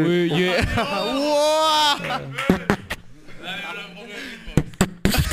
[0.08, 0.50] Ui, ui.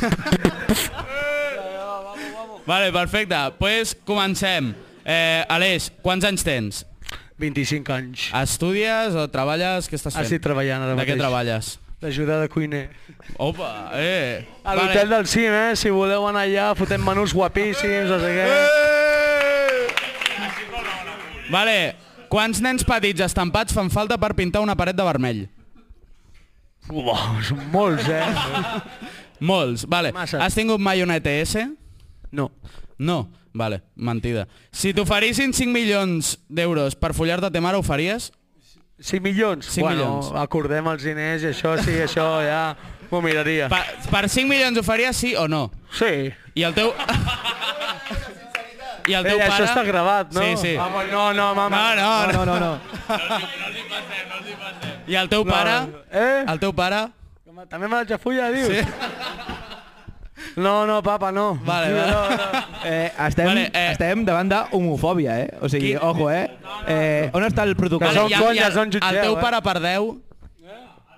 [2.67, 3.37] Vale, perfecte.
[3.59, 4.75] Pues comencem.
[5.05, 6.85] Eh, Aleix, quants anys tens?
[7.43, 8.29] 25 anys.
[8.39, 9.89] Estudies o treballes?
[9.91, 10.25] Què estàs fent?
[10.29, 11.19] Estic treballant ara De què mateix.
[11.19, 11.79] treballes?
[12.03, 12.89] D'ajudar de cuiner.
[13.39, 14.45] Opa, eh.
[14.67, 15.75] A l'hotel del cim, eh?
[15.79, 18.47] Si voleu anar allà, fotem menús guapíssims, no sé què.
[21.53, 21.77] Vale,
[22.33, 25.43] quants nens petits estampats fan falta per pintar una paret de vermell?
[26.91, 28.27] Uau, són molts, eh?
[29.43, 30.13] Molts, vale.
[30.15, 30.39] Massa.
[30.45, 31.57] Has tingut mai una ETS?
[32.31, 32.51] No.
[33.03, 34.47] No, vale, mentida.
[34.71, 38.31] Si t'oferissin 5 milions d'euros per follar-te a te mare, ho faries?
[39.03, 39.67] 5 milions?
[39.67, 40.31] 5 bueno, milions.
[40.39, 42.77] acordem els diners i això sí, això ja
[43.11, 43.67] m'ho miraria.
[43.73, 45.65] Per, per 5 milions ho faries sí o no?
[45.99, 46.31] Sí.
[46.55, 46.93] I el teu...
[49.11, 49.57] I el teu Ei, pare...
[49.57, 50.45] això està gravat, no?
[50.45, 50.77] Sí, sí.
[50.79, 51.81] Home, no, no, mama.
[51.99, 52.79] No, no, No, no, no.
[55.11, 55.75] I el teu pare...
[56.13, 56.45] Eh?
[56.47, 57.09] El teu pare...
[57.53, 58.69] Home, També me la fulla, dius?
[58.73, 58.81] Sí.
[60.57, 61.55] No, no, papa, no.
[61.67, 62.11] Vale, vale.
[62.11, 62.63] No, no.
[62.85, 63.71] Eh, estem, Vale, vale, eh.
[63.75, 65.51] eh, estem davant d'homofòbia, eh?
[65.61, 66.49] O sigui, Qui- ojo, eh?
[66.89, 68.09] eh on està el protocol?
[68.09, 69.41] Que són el- són jutgeu, El teu eh?
[69.43, 70.17] pare per 10...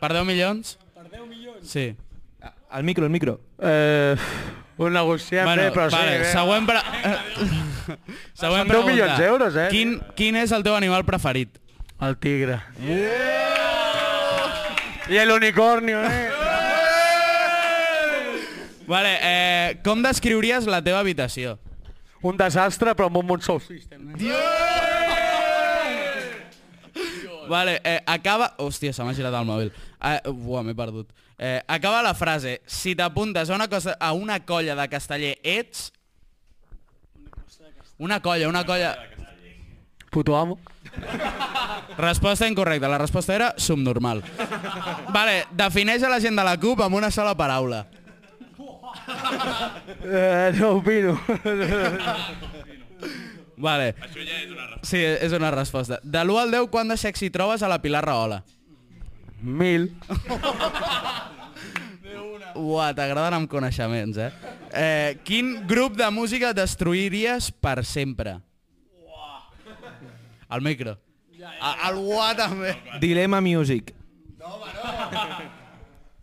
[0.01, 0.75] Per 10 milions?
[0.92, 1.70] Per 10 milions?
[1.70, 1.87] Sí.
[2.75, 3.38] El micro, el micro.
[3.61, 4.16] Eh,
[4.77, 6.18] ho negociem Bueno, bé, però vale, sí.
[6.18, 6.33] bé.
[6.35, 6.83] següent, pre...
[8.42, 8.90] següent Són 10 pregunta.
[8.90, 9.68] milions d'euros, eh?
[9.70, 11.62] Quin, quin és el teu animal preferit?
[12.03, 12.59] El tigre.
[15.09, 16.31] I el unicornio, eh?
[18.87, 21.59] Vale, eh, com descriuries la teva habitació?
[22.25, 24.14] Un desastre, però amb un bon soul system.
[27.49, 28.55] Vale, eh, acaba...
[28.57, 29.73] Hòstia, se m'ha girat el mòbil.
[30.01, 31.11] Eh, uah, m'he perdut.
[31.37, 32.62] Eh, acaba la frase.
[32.64, 35.90] Si t'apuntes a una cosa a una colla de casteller, ets...
[37.99, 38.97] Una colla, una colla...
[40.11, 40.59] Puto amo.
[41.99, 42.89] Resposta incorrecta.
[42.89, 44.23] La resposta era subnormal.
[45.13, 47.85] Vale, defineix a la gent de la CUP amb una sola paraula.
[50.05, 51.19] Eh, no opino.
[53.57, 53.95] Vale.
[54.03, 54.89] Això ja és una resposta.
[54.89, 56.01] Sí, és una resposta.
[56.03, 58.43] De l'1 al 10, quant de sexy trobes a la Pilar Rahola?
[59.43, 59.93] Mil.
[62.55, 64.31] Uah, t'agraden amb coneixements, eh?
[64.71, 65.19] eh?
[65.27, 68.39] Quin grup de música destruiries per sempre?
[70.55, 70.97] El micro.
[71.61, 72.77] A- El uah també.
[73.01, 73.93] Dilema Music.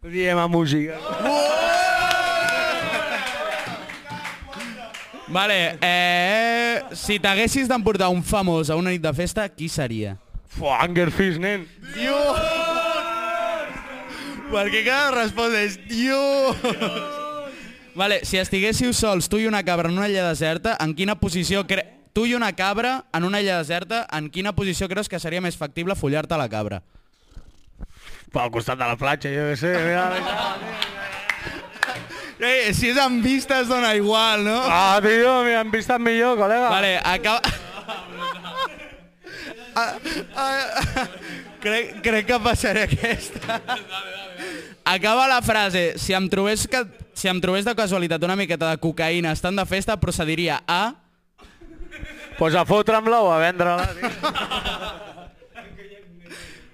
[0.02, 0.96] Diem a música.
[5.28, 10.18] Vale, eh, si t'haguessis d'emportar un famós a una nit de festa, qui seria?
[10.52, 11.64] Fuà, Angerfish, nen.
[14.52, 16.58] Perquè cada resposta és Dios.
[17.96, 21.64] Vale, si estiguéssiu sols, tu i una cabra en una illa deserta, en quina posició
[21.68, 21.86] cre...
[22.14, 25.56] Tu i una cabra en una illa deserta, en quina posició creus que seria més
[25.58, 26.82] factible follar-te la cabra?
[28.32, 29.72] Pel costat de la platja, jo què sé.
[29.80, 30.92] Mira, mira.
[32.42, 34.58] Eh, si és amb vista es dona igual, no?
[34.66, 36.72] Ah, tio, m'hi han vist millor, col·lega.
[36.74, 37.42] Vale, acaba...
[39.72, 39.96] Ah,
[40.36, 41.06] ah,
[41.64, 43.62] crec, crec que passaré aquesta.
[44.84, 46.82] Acaba la frase, si em trobés, que,
[47.16, 50.82] si em trobés de casualitat una miqueta de cocaïna estant de festa, procediria a...
[52.42, 53.86] Pues a fotre'm-la o a vendre-la.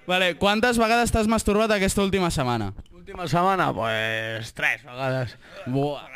[0.08, 2.70] Vale, quantes vegades t'has masturbat aquesta última setmana?
[2.96, 5.36] Última setmana, pues tres vegades.
[5.66, 6.06] Buah.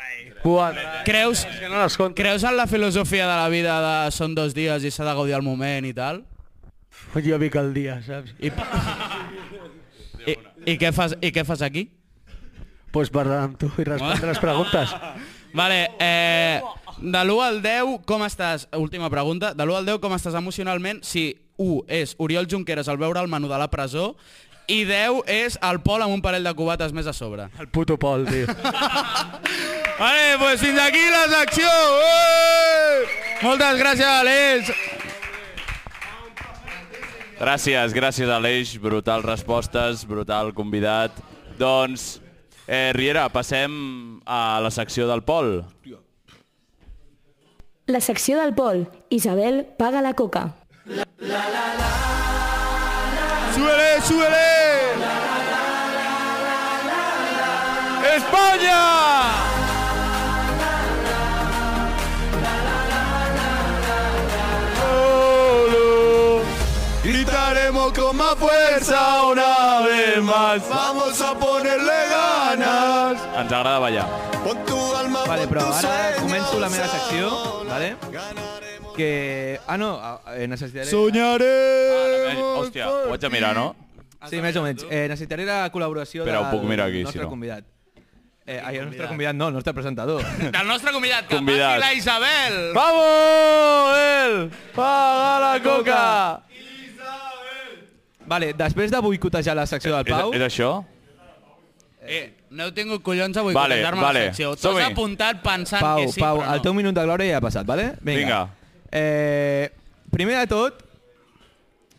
[0.41, 0.81] Quatre.
[1.05, 2.17] Creus, que no les compto.
[2.17, 5.37] creus en la filosofia de la vida de són dos dies i s'ha de gaudir
[5.37, 6.23] el moment i tal?
[7.13, 8.33] Jo vic el dia, saps?
[8.41, 8.49] I,
[10.25, 11.91] I, i, què, fas, I què fas aquí?
[12.89, 14.97] Pues parlar amb tu i respondre les preguntes.
[15.53, 16.57] Vale, eh,
[16.99, 18.67] de l'1 al 10, com estàs?
[18.77, 19.53] Última pregunta.
[19.53, 21.03] De l'1 al 10, com estàs emocionalment?
[21.03, 24.13] Si 1 és Oriol Junqueras al veure el menú de la presó
[24.67, 27.49] i 10 és el Pol amb un parell de cubates més a sobre.
[27.59, 28.47] El puto Pol, tio.
[29.99, 31.67] Vale, pues fins aquí la secció!
[31.67, 33.03] Eh!
[33.43, 34.71] Moltes gràcies, Aleix!
[37.43, 41.17] Gràcies, gràcies Aleix, brutal respostes, brutal convidat.
[41.59, 42.21] Doncs,
[42.67, 45.59] eh, Riera, passem a la secció del Pol.
[47.85, 48.89] La secció del Pol.
[49.09, 50.53] Isabel paga la coca.
[53.53, 54.37] ¡Súbele, súbele!
[58.15, 59.52] ¡España!
[67.53, 70.67] Gritaremos con más fuerza una vez más.
[70.67, 73.21] Vamos a ponerle ganas.
[73.37, 74.07] Ens agrada ballar.
[74.43, 77.29] Pon tu alma, Vale, però ara començo la meva secció,
[77.69, 77.91] vale?
[78.97, 79.59] Que...
[79.67, 79.91] Ah, no,
[80.33, 80.87] eh, necessitaré...
[80.87, 82.57] Eh, Soñaremos.
[82.65, 83.75] hòstia, ho haig de mirar, no?
[84.31, 84.87] Sí, més o menys.
[84.89, 87.29] Eh, necessitaré la col·laboració Espera, ho del puc mirar aquí, nostre si no.
[87.29, 87.69] convidat.
[88.47, 90.25] Eh, ai, el nostre convidat no, el nostre presentador.
[90.57, 91.77] Del nostre convidat, que Convidat.
[91.77, 92.73] passi la Isabel!
[92.73, 94.51] ¡Vamos, él!
[94.75, 96.41] ¡Paga la coca!
[98.27, 100.33] Vale, després de boicotejar la secció del És, Pau...
[100.33, 100.71] és això?
[102.03, 104.19] Eh, no heu tingut collons a Vale, boicotejar-me vale.
[104.19, 104.55] la secció.
[104.59, 106.55] T'ho has apuntat pensant Pau, que sí, Pau, però no.
[106.57, 107.93] el teu minut de glòria ja ha passat, vale?
[108.03, 108.41] Vinga.
[108.91, 109.71] Eh,
[110.11, 110.83] primer de tot,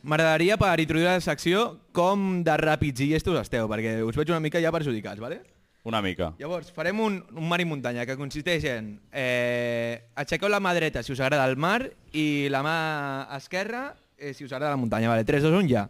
[0.04, 1.64] m'agradaria per introduir la secció
[1.96, 5.40] com de ràpids i llestos esteu, perquè us veig una mica ja perjudicats, vale?
[5.84, 6.30] Una mica.
[6.40, 11.02] Llavors, farem un, un mar i muntanya que consisteix en eh, aixequeu la mà dreta
[11.04, 11.82] si us agrada el mar
[12.16, 12.76] i la mà
[13.36, 15.10] esquerra eh, si us agrada la muntanya.
[15.12, 15.88] Vale, 3, 2, 1, ja.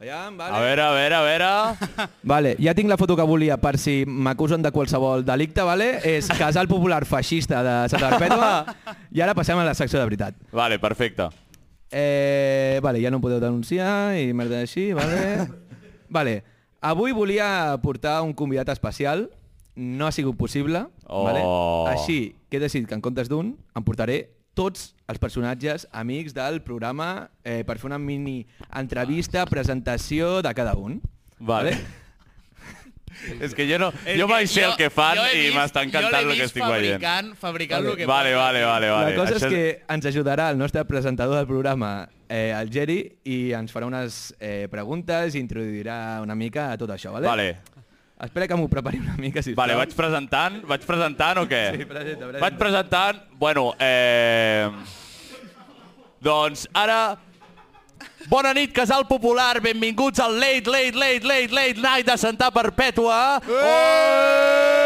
[0.00, 0.56] Aviam, vale.
[0.56, 2.08] A veure, a veure, a veure...
[2.34, 6.00] Vale, ja tinc la foto que volia per si m'acusen de qualsevol delicte, vale?
[6.04, 8.74] És casal popular feixista de Santa Perpètua.
[9.14, 10.34] I ara passem a la secció de veritat.
[10.52, 11.28] Vale, perfecte.
[11.94, 15.46] Eh, vale, ja no podeu denunciar i merda així, vale?
[16.10, 16.40] Vale,
[16.82, 17.46] avui volia
[17.82, 19.28] portar un convidat especial,
[19.76, 21.22] no ha sigut possible, Oh.
[21.28, 21.42] vale?
[21.94, 26.62] Així que he decidit que en comptes d'un em portaré tots els personatges amics del
[26.62, 31.00] programa eh, per fer una mini entrevista, presentació de cada un.
[31.38, 31.76] Vale.
[33.40, 33.92] És que jo no...
[34.10, 36.38] És Jo mai que sé el que fan he i vist- m'està encantant el que
[36.40, 36.96] vist estic veient.
[36.98, 39.12] fabricant, fabricant el que Vale, vale, vale, vale.
[39.12, 42.98] La cosa Això és que ens ajudarà el nostre presentador del programa, eh, el Geri,
[43.30, 47.30] i ens farà unes eh, preguntes i introduirà una mica a tot això, vale?
[47.30, 47.48] Vale.
[48.22, 49.64] Espera que m'ho prepari una mica, sisplau.
[49.64, 51.62] Vale, vaig presentant, vaig presentant o què?
[51.74, 52.42] Sí, presenta, presenta.
[52.46, 54.70] Vaig presentant, bueno, eh...
[56.24, 57.18] Doncs ara...
[58.28, 63.40] Bona nit, Casal Popular, benvinguts al Late, Late, Late, Late, Late Night de Santa Perpètua.
[63.44, 64.84] Eh!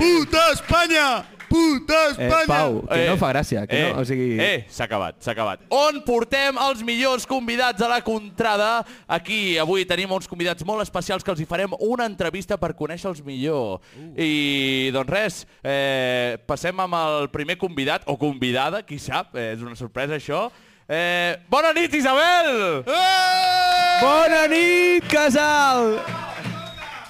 [0.00, 1.35] Puta Espanya!
[1.56, 2.46] Puta Eh, Espanya!
[2.50, 4.26] Pau, que no fa gràcia, que eh, no, o sigui...
[4.42, 5.62] Eh, s'ha acabat, s'ha acabat.
[5.72, 8.82] On portem els millors convidats a la contrada?
[9.08, 13.22] Aquí, avui tenim uns convidats molt especials que els hi farem una entrevista per conèixer-los
[13.24, 13.80] millor.
[13.96, 14.12] Uh.
[14.20, 19.62] I, doncs res, eh, passem amb el primer convidat, o convidada, qui sap, eh, és
[19.64, 20.46] una sorpresa això.
[20.88, 22.84] Eh, bona nit, Isabel!
[22.86, 23.96] Eh!
[24.04, 25.96] Bona nit, casal!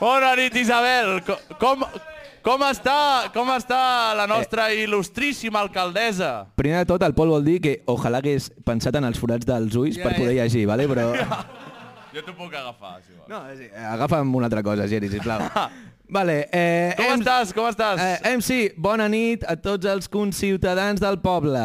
[0.01, 1.19] Bona nit, Isabel!
[1.27, 1.85] Co- Com,
[2.47, 2.97] com, està,
[3.35, 6.47] com està la nostra il·lustríssima alcaldessa?
[6.59, 9.75] Primer de tot, el Pol vol dir que ojalà hagués pensat en els forats dels
[9.75, 10.45] ulls Ja, per poder ja.
[10.47, 10.87] llegir, vale?
[10.91, 11.11] però...
[12.17, 13.29] Jo t'ho puc agafar, si vols.
[13.29, 15.43] No, sí, agafa'm una altra cosa, Geri, sisplau.
[16.17, 17.51] Vale, eh, Com em- estàs?
[17.53, 17.99] Com estàs?
[18.01, 21.61] Eh, MC, bona nit a tots els conciutadans del poble.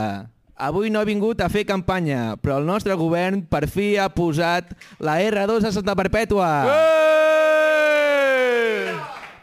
[0.57, 4.73] Avui no he vingut a fer campanya, però el nostre govern per fi ha posat
[4.99, 6.49] la R2 a Santa Perpètua.
[6.67, 7.01] Eh!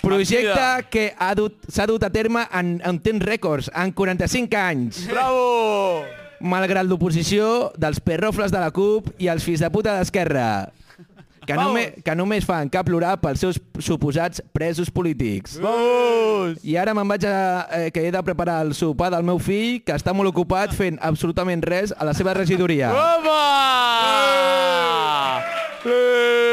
[0.09, 0.83] Projecte Mentida.
[0.91, 5.05] que ha dut- s'ha dut a terme en, en temps rècords, en 45 anys.
[5.11, 6.03] Bravo!
[6.41, 10.71] Malgrat l'oposició dels perrofles de la CUP i els fills de puta d'Esquerra.
[11.49, 15.57] que, només, que només fan que plorar pels seus suposats presos polítics.
[15.65, 16.59] Vamos!
[16.63, 17.67] I ara me'n vaig a...
[17.73, 21.01] Eh, que he de preparar el sopar del meu fill, que està molt ocupat fent
[21.01, 22.93] absolutament res a la seva regidoria.
[22.93, 23.39] Home!
[25.89, 26.48] Lele!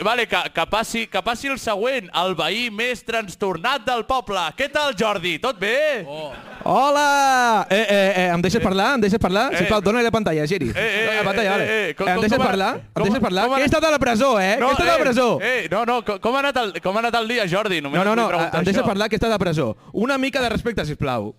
[0.00, 4.40] Vale, que, que, passi, que passi el següent, el veí més trastornat del poble.
[4.56, 5.38] Què tal, Jordi?
[5.42, 6.04] Tot bé?
[6.06, 6.32] Oh.
[6.64, 7.66] Hola!
[7.68, 8.94] Eh, eh, eh, em deixes parlar?
[8.96, 9.48] Em deixes parlar?
[9.52, 9.58] Eh.
[9.62, 10.70] Sisplau, dona-li la pantalla, Geri.
[10.70, 11.66] Eh, eh, la pantalla, eh, vale.
[11.90, 12.70] eh, com- em com- deixes com parlar?
[12.76, 13.46] Em com- deixes parlar?
[13.48, 14.56] com Que he estat a la presó, eh?
[14.58, 15.38] que he estat a la presó.
[15.42, 17.80] Eh, no, no, com, com, ha anat el, com ha anat el dia, Jordi?
[17.80, 18.86] Només No, no, no, em deixes això.
[18.86, 19.76] parlar que he estat a la presó.
[19.92, 21.34] Una mica de respecte, sisplau.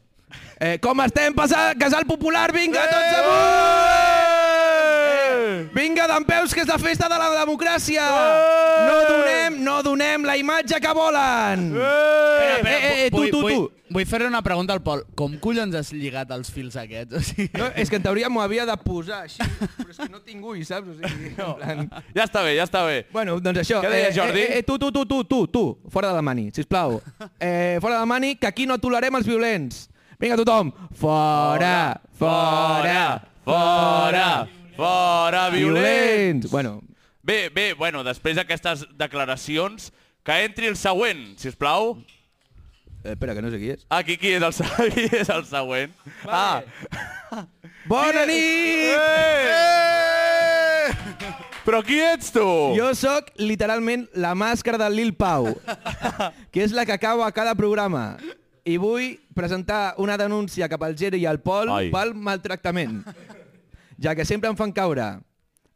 [0.59, 1.77] Eh, com estem passant?
[1.79, 4.32] Casal Popular, vinga, tots amunt!
[5.73, 8.07] Vinga, d'en peus, que és la festa de la democràcia!
[8.87, 11.71] No donem, no donem la imatge que volen!
[11.73, 13.83] Espera, espera, eh, eh, tu, vull, tu, vull, tu.
[13.93, 15.03] Vull fer una pregunta al Pol.
[15.13, 17.13] Com collons has lligat els fils aquests?
[17.13, 17.49] O sigui...
[17.59, 19.45] No, és que en teoria m'ho havia de posar així,
[19.77, 20.95] però és que no tinc ull, saps?
[20.95, 21.83] O sigui, en plan...
[22.15, 23.03] Ja està bé, ja està bé.
[23.13, 23.83] Bueno, doncs això.
[23.83, 24.41] Què deia, Jordi?
[24.47, 26.97] Eh, eh, tu, tu, tu, tu, tu, tu, fora de la mani, sisplau.
[27.37, 29.85] Eh, fora de la mani, que aquí no tolerem els violents.
[30.17, 30.73] Vinga, tothom.
[30.97, 33.05] Fora, fora,
[33.45, 36.49] fora, fora, violents.
[36.51, 36.81] Bueno,
[37.23, 39.93] Bé, bé, bueno, després d'aquestes declaracions,
[40.27, 41.93] que entri el següent, si us plau.
[43.03, 43.85] eh, espera, que no sé qui és.
[43.89, 44.51] Ah, qui, és, el,
[44.93, 45.93] qui és el següent?
[46.27, 46.63] Ah.
[47.87, 48.99] Bona nit!
[51.63, 52.43] Però qui ets tu?
[52.75, 55.47] Jo sóc literalment la màscara del Lil Pau,
[56.51, 58.17] que és la que acaba a cada programa.
[58.67, 61.87] I vull presentar una denúncia cap al Geri i al Pol Ai.
[61.91, 62.99] pel maltractament,
[64.03, 65.05] ja que sempre em fan caure.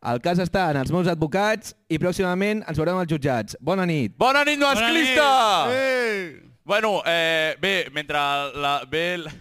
[0.08, 3.58] El cas està en els meus advocats i pròximament ens veurem als jutjats.
[3.64, 4.14] Bona nit.
[4.20, 5.30] Bona nit, masclista!
[5.74, 6.44] Eh!
[6.68, 8.20] Bueno, eh, bé, mentre
[8.60, 8.82] la...
[8.86, 9.32] Bé, la...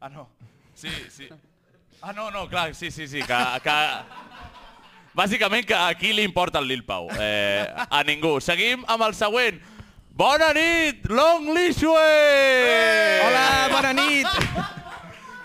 [0.00, 0.28] Ah, no.
[0.74, 1.28] Sí, sí.
[2.02, 3.40] Ah, no, no, clar, sí, sí, sí, que...
[3.62, 3.78] que...
[5.12, 7.06] Bàsicament que a qui li importa el Lil Pau?
[7.20, 8.38] Eh, a ningú.
[8.40, 9.60] Seguim amb el següent.
[10.16, 12.06] Bona nit, Long Lishue!
[13.28, 14.80] Hola, bona nit!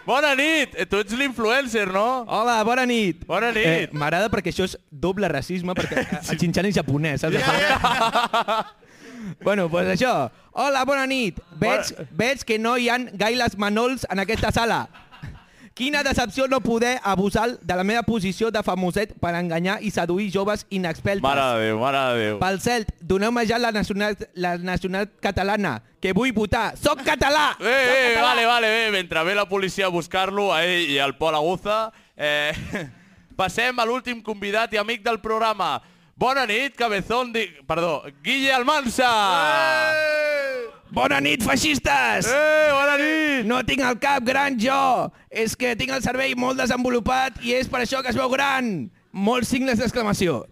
[0.07, 0.71] Bona nit!
[0.79, 2.23] Eh, Tu ets l'influencer, no?
[2.31, 3.25] Hola, bona nit.
[3.27, 3.65] Bona nit.
[3.67, 7.35] Eh, M'agrada perquè això és doble racisme, perquè el xinxan és japonès, saps?
[9.43, 10.13] bueno, doncs pues això.
[10.55, 11.41] Hola, bona nit.
[11.59, 14.85] Veig, veig que no hi han gaires manols en aquesta sala.
[15.77, 20.31] Quina decepció no poder abusar de la meva posició de famoset per enganyar i seduir
[20.33, 21.21] joves inexpeltes.
[21.21, 22.39] Mare de Déu, mare de Déu.
[22.41, 26.71] Pel cert, doneu-me ja la nacional, la nacional catalana, que vull votar.
[26.81, 27.51] Soc català!
[27.61, 27.75] Eh,
[28.15, 31.37] eh, vale, vale, bé, mentre ve la policia a buscar-lo, a ell i al Pol
[31.37, 32.57] Aguza, eh,
[33.37, 35.75] passem a l'últim convidat i amic del programa.
[36.17, 37.45] Bona nit, cabezón de...
[37.69, 39.13] Perdó, Guille Almansa!
[40.93, 42.29] Bona nit, feixistes!
[42.31, 43.47] Eh, bona nit!
[43.47, 47.67] No tinc el cap gran jo, és que tinc el cervell molt desenvolupat i és
[47.71, 48.87] per això que es veu gran.
[49.11, 50.45] Molts signes d'exclamació.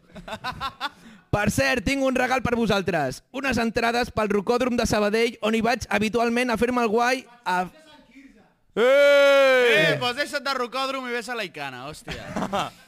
[1.36, 3.22] Per cert, tinc un regal per vosaltres.
[3.36, 7.66] Unes entrades pel Rocòdrom de Sabadell on hi vaig habitualment a fer-me el guai a...
[8.76, 8.84] Eh!
[8.86, 12.28] Eh, pues deixa't de rocòdrom i ves a la Icana, hòstia.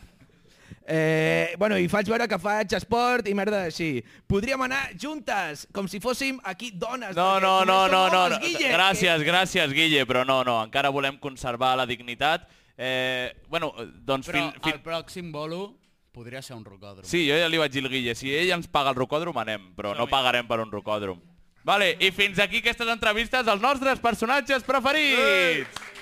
[0.89, 4.00] Eh, bueno, i faig veure que faig esport i merda així.
[4.32, 7.12] Podríem anar juntes, com si fóssim aquí dones.
[7.17, 8.21] No, no, no, no, no.
[8.23, 8.71] homes, Guille.
[8.71, 12.47] Gràcies, gràcies, Guille, però no, no, encara volem conservar la dignitat.
[12.78, 13.73] Eh, bueno,
[14.08, 14.32] doncs...
[14.32, 14.78] Però Fin, fin...
[14.78, 15.73] el pròxim bolo
[16.15, 17.04] podria ser un rocòdrom.
[17.06, 19.73] Sí, jo ja li vaig dir al Guille, si ell ens paga el rocòdrom anem,
[19.76, 21.19] però no pagarem per un rocòdrom.
[21.67, 25.97] Vale, i fins aquí aquestes entrevistes als nostres personatges preferits!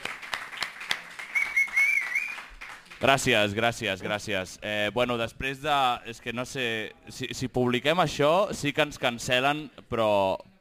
[3.05, 4.55] Gràcies, gràcies, gràcies.
[4.65, 5.75] Eh, bueno, després de...
[6.09, 6.91] És que no sé...
[7.13, 10.09] Si, si publiquem això, sí que ens cancel·len, però,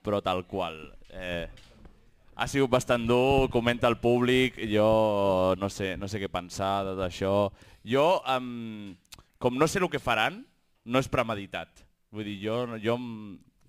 [0.05, 0.77] però tal qual.
[1.09, 1.47] Eh,
[2.37, 6.97] ha sigut bastant dur, comenta el públic, jo no sé, no sé què pensar de-
[6.99, 7.35] d'això.
[7.87, 8.93] Jo, um,
[9.39, 10.43] com no sé el que faran,
[10.85, 11.85] no és premeditat.
[12.15, 13.09] Vull dir, jo, jo em,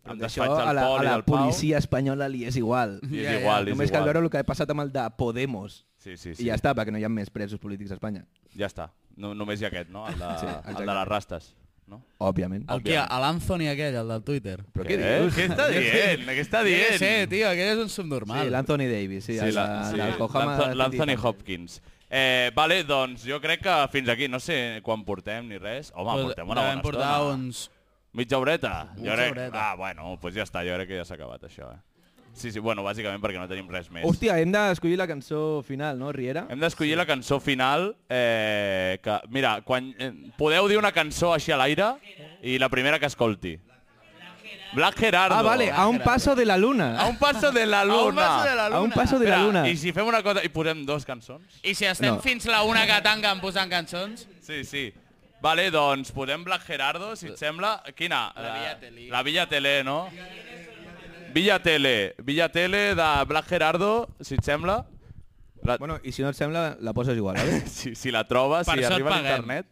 [0.06, 3.00] em Això desfaig a del la, a la policia espanyola li és igual.
[3.08, 4.12] Li és igual, li és Només cal igual.
[4.12, 5.84] veure el que ha passat amb el de Podemos.
[6.06, 6.46] Sí, sí, I sí.
[6.52, 8.22] ja està, perquè no hi ha més presos polítics a Espanya.
[8.56, 8.92] Ja està.
[9.18, 10.06] No, només hi ha aquest, no?
[10.08, 10.70] El de, Sí, sí, exacte.
[10.76, 11.54] el de les rastes.
[11.88, 12.00] No?
[12.18, 12.64] Òbviament.
[12.74, 12.96] El què?
[12.98, 14.56] L'Anthony aquell, el del Twitter.
[14.74, 15.10] Però què Què?
[15.20, 15.36] dius?
[15.38, 16.24] Què està dient?
[16.32, 16.96] Què està dient?
[16.98, 18.42] Sí, tio, aquell és un subnormal.
[18.48, 21.22] Sí, l'Anthony Davis, sí, Sí, sí, l'Anthony Titi.
[21.22, 21.82] Hopkins.
[22.10, 25.92] Eh, vale, doncs jo crec que fins aquí, no sé quan portem ni res.
[25.96, 27.34] Home, Pues portem una bona portar estona.
[27.36, 27.64] uns...
[28.16, 28.74] Mitja horeta?
[28.96, 29.32] Jo Mitja crec...
[29.36, 29.64] horeta.
[29.72, 31.82] Ah, bueno, doncs pues ja està, jo crec que ja s'ha acabat això, eh?
[32.36, 34.04] Sí, sí, bueno, bàsicament perquè no tenim res més.
[34.04, 36.46] Hòstia, hem d'escollir la cançó final, no, Riera?
[36.52, 41.54] Hem d'escollir la cançó final, eh, que, mira, quan, eh, podeu dir una cançó així
[41.56, 41.94] a l'aire
[42.44, 43.56] i la primera que escolti.
[44.76, 45.36] Black Gerardo.
[45.38, 47.00] Ah, vale, a un paso de la luna.
[47.00, 47.96] A un paso de la luna.
[47.96, 48.96] A un paso de la A un luna.
[48.96, 49.70] paso de la Espera.
[49.70, 51.62] I si fem una cosa i posem dos cançons?
[51.64, 52.20] I si estem No.
[52.22, 54.28] fins la una que tanquen posant cançons?
[54.42, 54.94] Sí, sí.
[55.42, 57.82] Vale, doncs posem Black Gerardo, si et sembla.
[57.96, 58.34] Quina?
[58.36, 59.08] La Villa Tele.
[59.10, 60.10] La Villa Tele, no?
[60.12, 60.75] Villa Tele.
[61.36, 64.86] Villa Tele de Black Gerardo, si et sembla.
[65.64, 65.78] La...
[65.78, 67.62] Bueno, i si no et sembla, la poses igual, vale?
[67.76, 69.26] si, si la trobes, Per si arriba a paguem.
[69.26, 69.68] l'internet.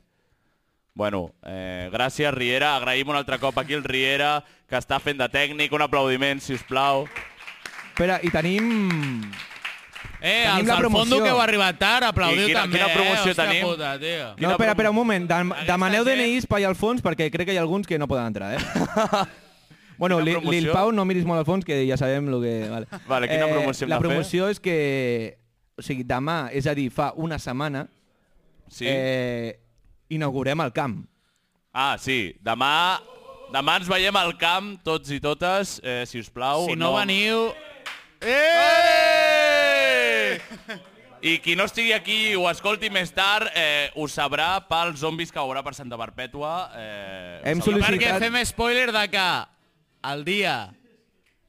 [0.95, 2.75] Bueno, eh, gràcies, Riera.
[2.77, 5.71] Agraïm un altre cop aquí el Riera, que està fent de tècnic.
[5.73, 7.07] Un aplaudiment, si us plau.
[7.93, 9.23] Espera, i tenim...
[10.23, 11.23] Eh, Tenim la al fondo promoció.
[11.23, 13.35] que heu arribat tard, aplaudiu I quina- també, quina promoció eh?
[13.35, 13.65] Tenim?
[13.67, 14.27] Puta, tio.
[14.39, 15.25] No, espera, espera, un moment.
[15.27, 17.99] Dem demaneu gent- DNIs per allà al fons perquè crec que hi ha alguns que
[17.99, 18.61] no poden entrar, eh?
[20.03, 20.51] bueno, li, promoció?
[20.59, 22.53] Lil Pau, no miris molt al fons, que ja sabem el que...
[22.69, 24.09] Vale, Vale, quina promoció hem La de fer?
[24.11, 24.77] promoció és que...
[25.79, 27.87] O sigui, demà, és a dir, fa una setmana,
[28.69, 28.85] Sí.
[28.87, 29.59] eh,
[30.09, 30.99] inaugurem el camp.
[31.73, 32.35] Ah, sí.
[32.45, 32.99] Demà,
[33.53, 36.67] demà ens veiem al camp, tots i totes, eh, si us plau.
[36.69, 37.51] Si no veniu...
[39.13, 40.39] Eh!
[41.23, 45.31] I qui no estigui aquí i ho escolti més tard, eh, ho sabrà pels zombis
[45.31, 46.51] que veurà per Santa Perpètua.
[46.75, 47.77] Eh, Hem sabrà.
[47.79, 49.27] sol·licitat- Perquè fem spoiler de que
[50.11, 50.73] el dia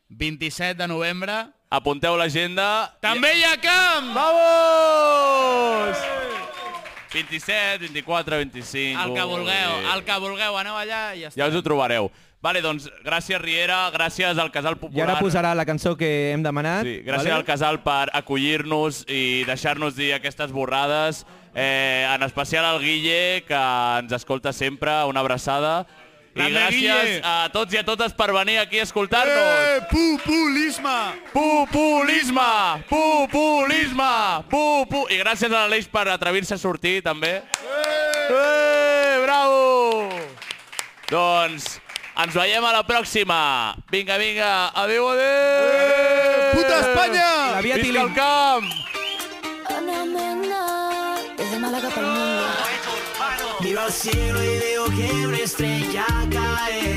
[0.09, 2.95] 27 de novembre Apunteu l'agenda.
[3.03, 4.13] també hi ha camp!
[4.15, 5.99] Vamos!
[7.15, 9.03] 27, 24, 25...
[9.03, 9.89] El que vulgueu, ui.
[9.95, 11.41] el que vulgueu, aneu allà i ja està.
[11.41, 12.11] Ja us ho trobareu.
[12.45, 15.07] Vale, doncs, gràcies Riera, gràcies al Casal I Popular.
[15.09, 16.85] ara posarà la cançó que hem demanat.
[16.85, 21.25] Sí, gràcies al Casal per acollir-nos i deixar-nos dir aquestes borrades.
[21.55, 23.61] Eh, en especial al Guille, que
[24.03, 25.87] ens escolta sempre, una abraçada.
[26.35, 29.39] I gràcies a tots i a totes per venir aquí a escoltar-nos.
[29.39, 30.97] Eh, populisme!
[31.33, 32.51] Populisme!
[32.91, 34.11] Populisme!
[34.51, 35.05] Pupu...
[35.15, 37.37] I gràcies a l'Aleix per atrevir-se a sortir, també.
[38.27, 40.11] Eh, bravo!
[41.11, 41.79] Doncs
[42.19, 43.41] ens veiem a la pròxima.
[43.91, 44.51] Vinga, vinga.
[44.75, 45.71] Adéu, adéu!
[45.71, 47.31] Eh, puta Espanya!
[47.55, 48.67] La via Visca el camp!
[49.85, 52.43] Mena, desde Málaga para el mundo.
[53.61, 56.07] Miro al cielo y veo que una estrella
[56.55, 56.94] night.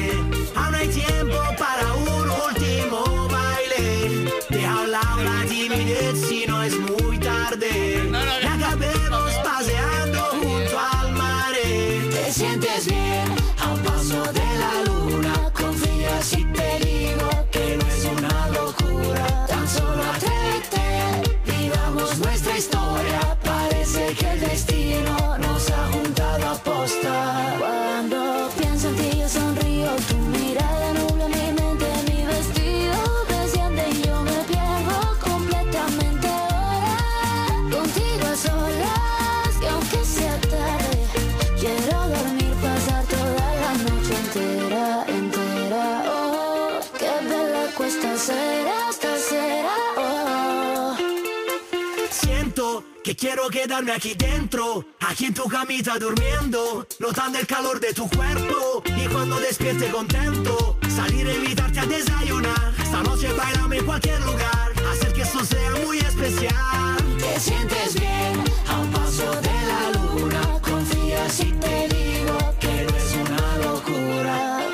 [53.50, 59.08] Quedarme aquí dentro, aquí en tu camita durmiendo, notando el calor de tu cuerpo y
[59.08, 62.74] cuando despierte contento, salir a invitarte a desayunar.
[62.82, 66.98] Esta noche bailame en cualquier lugar, hacer que esto sea muy especial.
[67.18, 72.98] Te sientes bien a un paso de la luna, confía si te digo que no
[72.98, 74.67] es una locura.